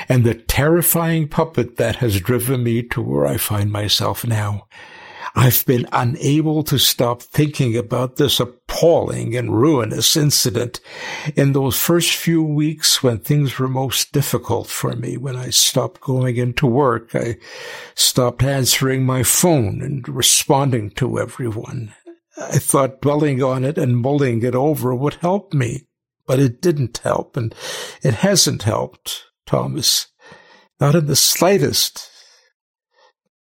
[0.08, 4.66] and the terrifying puppet that has driven me to where I find myself now.
[5.36, 10.80] I've been unable to stop thinking about this appalling and ruinous incident
[11.36, 16.00] in those first few weeks when things were most difficult for me, when I stopped
[16.00, 17.36] going into work, I
[17.94, 21.94] stopped answering my phone and responding to everyone.
[22.36, 25.86] I thought dwelling on it and mulling it over would help me,
[26.26, 27.54] but it didn't help, and
[28.02, 30.08] it hasn't helped, Thomas.
[30.80, 32.10] Not in the slightest.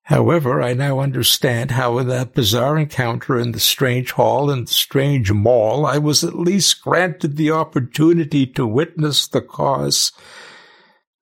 [0.03, 4.73] However, I now understand how in that bizarre encounter in the strange hall and the
[4.73, 10.11] strange mall, I was at least granted the opportunity to witness the cause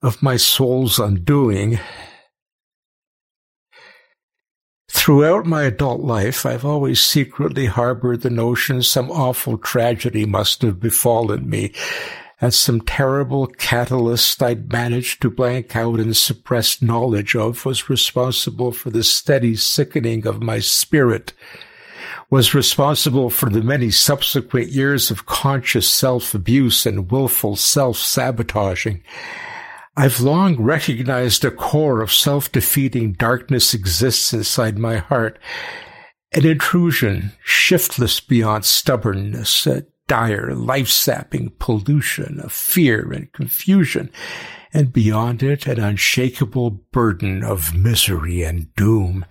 [0.02, 1.80] of my soul's undoing
[5.08, 10.82] Throughout my adult life, I've always secretly harbored the notion some awful tragedy must have
[10.82, 11.72] befallen me,
[12.42, 18.74] and some terrible catalyst I'd managed to blank out and suppress knowledge of was responsible
[18.74, 21.32] for the steady sickening of my spirit,
[22.30, 29.02] was responsible for the many subsequent years of conscious self-abuse and willful self-sabotaging,
[30.00, 35.40] I've long recognized a core of self-defeating darkness exists inside my heart,
[36.34, 44.12] an intrusion shiftless beyond stubbornness, a dire, life-sapping pollution of fear and confusion,
[44.72, 49.26] and beyond it an unshakable burden of misery and doom.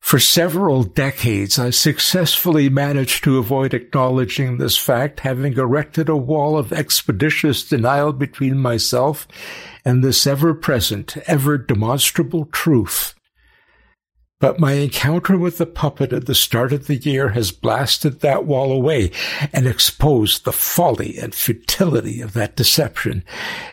[0.00, 6.58] For several decades, I successfully managed to avoid acknowledging this fact, having erected a wall
[6.58, 9.28] of expeditious denial between myself
[9.84, 13.13] and this ever present, ever demonstrable truth
[14.44, 18.44] but my encounter with the puppet at the start of the year has blasted that
[18.44, 19.10] wall away
[19.54, 23.24] and exposed the folly and futility of that deception.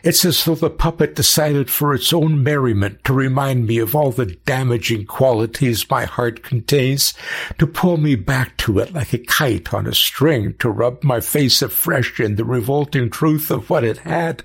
[0.02, 4.12] It's as though the puppet decided for its own merriment to remind me of all
[4.12, 7.12] the damaging qualities my heart contains,
[7.58, 11.20] to pull me back to it like a kite on a string, to rub my
[11.20, 14.42] face afresh in the revolting truth of what it had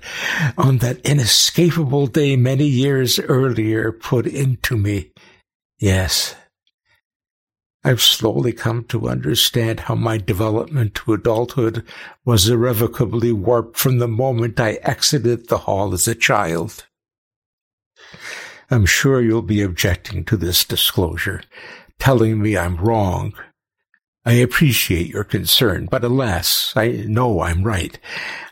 [0.58, 5.10] on that inescapable day many years earlier put into me.
[5.78, 6.34] Yes.
[7.84, 11.86] I've slowly come to understand how my development to adulthood
[12.24, 16.86] was irrevocably warped from the moment I exited the hall as a child.
[18.70, 21.42] I'm sure you'll be objecting to this disclosure,
[21.98, 23.32] telling me I'm wrong.
[24.26, 27.98] I appreciate your concern, but alas, I know I'm right.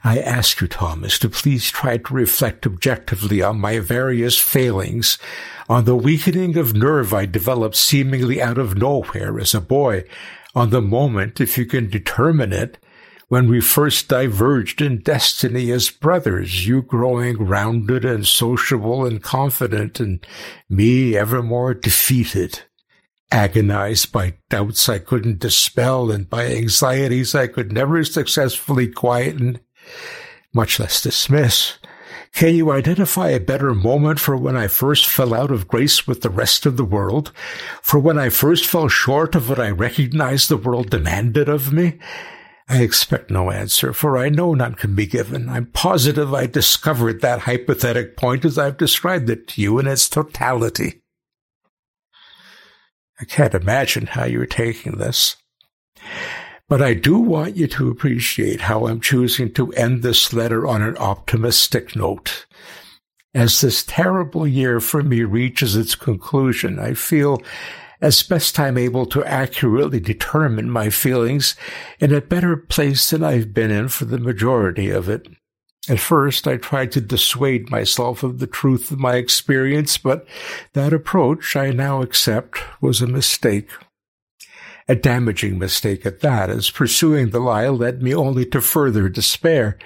[0.04, 5.18] I ask you, Thomas, to please try to reflect objectively on my various failings,
[5.68, 10.04] on the weakening of nerve I developed seemingly out of nowhere as a boy,
[10.54, 12.78] on the moment, if you can determine it,
[13.28, 19.98] when we first diverged in destiny as brothers, you growing rounded and sociable and confident,
[19.98, 20.24] and
[20.70, 22.62] me ever more defeated,
[23.32, 29.58] agonized by doubts I couldn't dispel and by anxieties I could never successfully quieten,
[30.54, 31.78] much less dismiss.
[32.36, 36.20] Can you identify a better moment for when I first fell out of grace with
[36.20, 37.32] the rest of the world?
[37.80, 41.98] For when I first fell short of what I recognized the world demanded of me?
[42.68, 45.48] I expect no answer, for I know none can be given.
[45.48, 50.06] I'm positive I discovered that hypothetic point as I've described it to you in its
[50.06, 51.00] totality.
[53.18, 55.36] I can't imagine how you're taking this.
[56.68, 60.82] But I do want you to appreciate how I'm choosing to end this letter on
[60.82, 62.46] an optimistic note.
[63.34, 67.40] As this terrible year for me reaches its conclusion, I feel
[68.00, 71.54] as best I'm able to accurately determine my feelings
[72.00, 75.28] in a better place than I've been in for the majority of it.
[75.88, 80.26] At first, I tried to dissuade myself of the truth of my experience, but
[80.72, 83.70] that approach I now accept was a mistake.
[84.88, 89.76] A damaging mistake at that, as pursuing the lie led me only to further despair.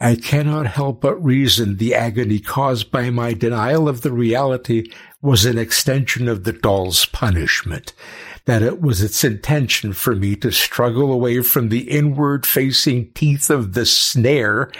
[0.00, 5.44] I cannot help but reason the agony caused by my denial of the reality was
[5.44, 7.92] an extension of the doll's punishment,
[8.46, 13.50] that it was its intention for me to struggle away from the inward facing teeth
[13.50, 14.72] of the snare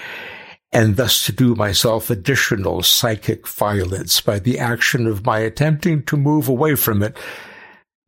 [0.72, 6.16] and thus to do myself additional psychic violence by the action of my attempting to
[6.16, 7.16] move away from it.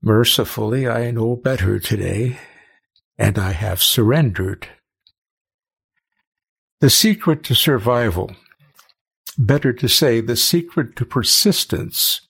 [0.05, 2.39] Mercifully, I know better today,
[3.17, 4.67] and I have surrendered.
[6.81, 8.35] The secret to survival,
[9.39, 12.21] better to say, the secret to persistence,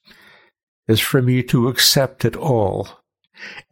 [0.87, 2.89] is for me to accept it all.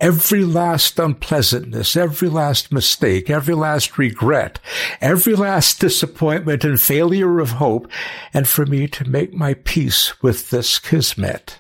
[0.01, 4.61] Every last unpleasantness, every last mistake, every last regret,
[5.03, 7.87] every last disappointment and failure of hope,
[8.33, 11.60] and for me to make my peace with this kismet.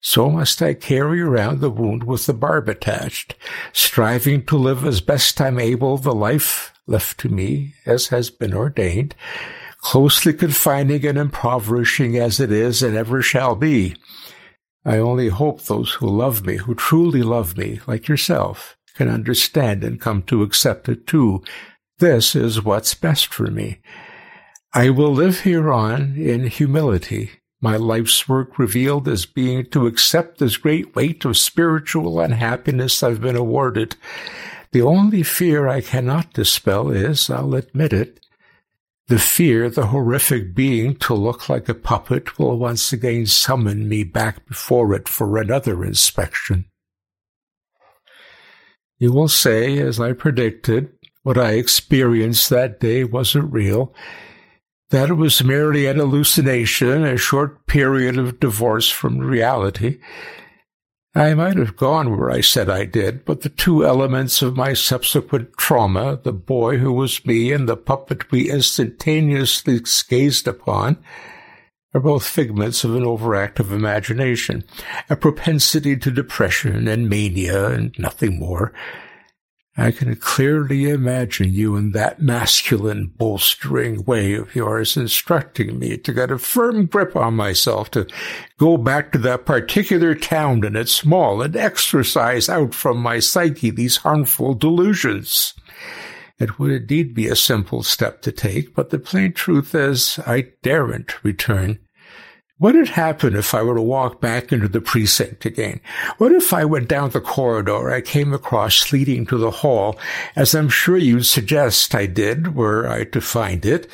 [0.00, 3.34] So must I carry around the wound with the barb attached,
[3.72, 8.54] striving to live as best I'm able the life left to me as has been
[8.54, 9.14] ordained,
[9.78, 13.96] closely confining and impoverishing as it is and ever shall be.
[14.84, 19.82] I only hope those who love me, who truly love me, like yourself, can understand
[19.82, 21.42] and come to accept it too.
[21.98, 23.80] This is what's best for me.
[24.72, 27.30] I will live hereon in humility,
[27.60, 33.20] my life's work revealed as being to accept this great weight of spiritual unhappiness I've
[33.20, 33.96] been awarded,
[34.72, 38.20] the only fear I cannot dispel is, I'll admit it,
[39.08, 44.02] the fear the horrific being to look like a puppet will once again summon me
[44.02, 46.66] back before it for another inspection.
[48.98, 50.90] You will say, as I predicted,
[51.22, 53.94] what I experienced that day wasn't real,
[54.90, 59.98] that it was merely an hallucination, a short period of divorce from reality,
[61.16, 64.74] I might have gone where I said I did, but the two elements of my
[64.74, 69.80] subsequent trauma, the boy who was me and the puppet we instantaneously
[70.10, 70.98] gazed upon,
[71.94, 74.62] are both figments of an overactive imagination,
[75.08, 78.74] a propensity to depression and mania and nothing more.
[79.78, 86.14] I can clearly imagine you in that masculine, bolstering way of yours instructing me to
[86.14, 88.06] get a firm grip on myself, to
[88.56, 93.68] go back to that particular town and its small and exorcise out from my psyche
[93.70, 95.52] these harmful delusions.
[96.38, 100.52] It would indeed be a simple step to take, but the plain truth is I
[100.62, 101.80] daren't return
[102.58, 105.80] what would happen if I were to walk back into the precinct again?
[106.16, 109.98] What if I went down the corridor I came across leading to the hall,
[110.34, 113.90] as I'm sure you'd suggest I did were I to find it,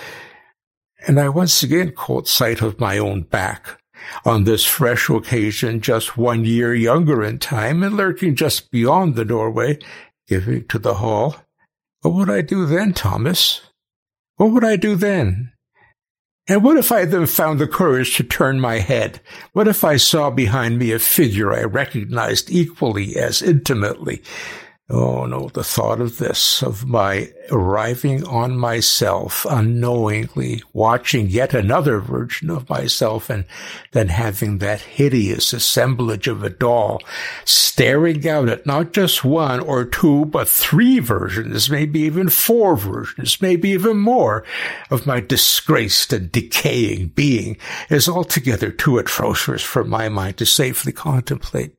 [1.09, 3.83] and I once again caught sight of my own back,
[4.25, 9.25] on this fresh occasion just one year younger in time and lurking just beyond the
[9.25, 9.79] doorway,
[10.29, 11.37] giving to the hall?
[12.03, 13.61] What would I do then, Thomas?
[14.37, 15.52] What would I do then?
[16.49, 19.21] And what if I then found the courage to turn my head?
[19.53, 24.23] What if I saw behind me a figure I recognized equally as intimately?
[24.95, 31.99] Oh no, the thought of this, of my arriving on myself unknowingly, watching yet another
[31.99, 33.47] version of myself and
[33.93, 37.01] then having that hideous assemblage of a doll
[37.47, 43.41] staring out at not just one or two, but three versions, maybe even four versions,
[43.41, 44.45] maybe even more
[44.91, 47.57] of my disgraced and decaying being
[47.89, 51.75] is altogether too atrocious for my mind to safely contemplate.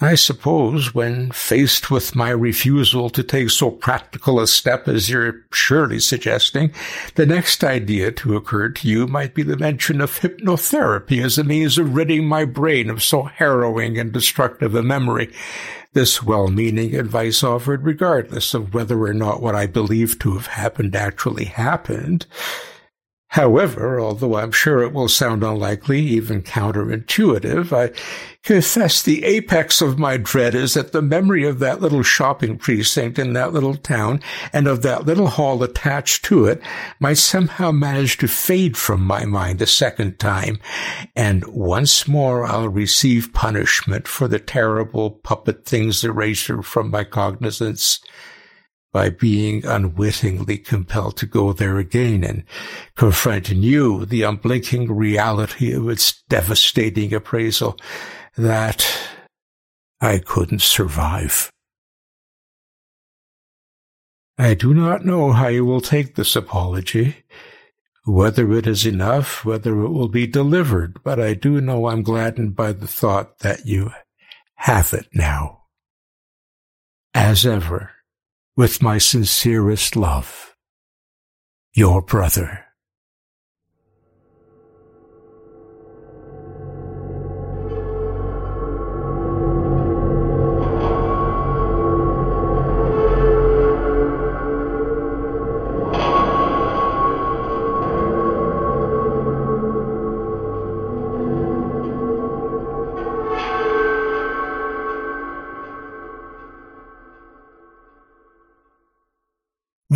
[0.00, 5.46] I suppose when faced with my refusal to take so practical a step as you're
[5.50, 6.74] surely suggesting,
[7.14, 11.44] the next idea to occur to you might be the mention of hypnotherapy as a
[11.44, 15.32] means of ridding my brain of so harrowing and destructive a memory.
[15.94, 20.94] This well-meaning advice offered regardless of whether or not what I believe to have happened
[20.94, 22.26] actually happened.
[23.36, 27.92] However, although I'm sure it will sound unlikely, even counterintuitive, I
[28.42, 33.18] confess the apex of my dread is that the memory of that little shopping precinct
[33.18, 34.22] in that little town
[34.54, 36.62] and of that little hall attached to it
[36.98, 40.58] might somehow manage to fade from my mind a second time,
[41.14, 48.00] and once more I'll receive punishment for the terrible puppet thing's erasure from my cognizance
[48.96, 52.42] by being unwittingly compelled to go there again and
[52.94, 57.76] confront anew the unblinking reality of its devastating appraisal
[58.38, 58.90] that
[60.00, 61.50] I couldn't survive.
[64.38, 67.16] I do not know how you will take this apology,
[68.06, 72.56] whether it is enough, whether it will be delivered, but I do know I'm gladdened
[72.56, 73.90] by the thought that you
[74.54, 75.64] have it now.
[77.12, 77.90] As ever,
[78.56, 80.54] with my sincerest love.
[81.74, 82.65] Your brother.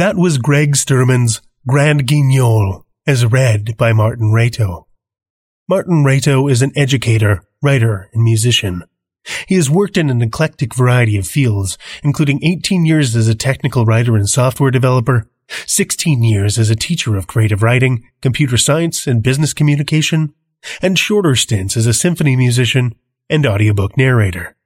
[0.00, 4.86] That was Greg Sturman's Grand Guignol, as read by Martin Reyto.
[5.68, 8.84] Martin Reyto is an educator, writer, and musician.
[9.46, 13.84] He has worked in an eclectic variety of fields, including 18 years as a technical
[13.84, 15.28] writer and software developer,
[15.66, 20.32] 16 years as a teacher of creative writing, computer science, and business communication,
[20.80, 22.94] and shorter stints as a symphony musician
[23.28, 24.56] and audiobook narrator.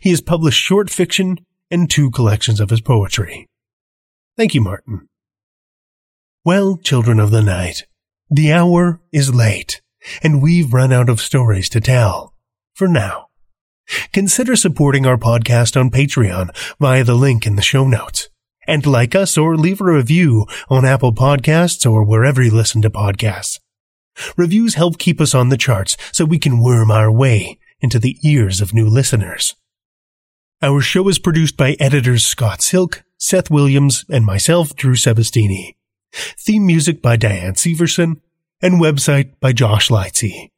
[0.00, 1.38] He has published short fiction
[1.70, 3.46] and two collections of his poetry.
[4.36, 5.08] Thank you, Martin.
[6.44, 7.84] Well, children of the night,
[8.30, 9.82] the hour is late,
[10.22, 12.34] and we've run out of stories to tell.
[12.74, 13.26] For now.
[14.12, 18.30] Consider supporting our podcast on Patreon via the link in the show notes.
[18.66, 22.90] And like us or leave a review on Apple Podcasts or wherever you listen to
[22.90, 23.58] podcasts.
[24.36, 28.16] Reviews help keep us on the charts so we can worm our way into the
[28.22, 29.56] ears of new listeners.
[30.62, 35.76] Our show is produced by editors Scott Silk, Seth Williams, and myself, Drew Sebastini.
[36.12, 38.20] Theme music by Diane Severson,
[38.60, 40.48] and website by Josh Lightsey.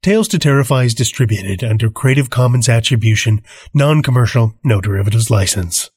[0.00, 3.42] Tales to Terrify is distributed under Creative Commons Attribution,
[3.74, 5.90] Non-Commercial, No Derivatives License.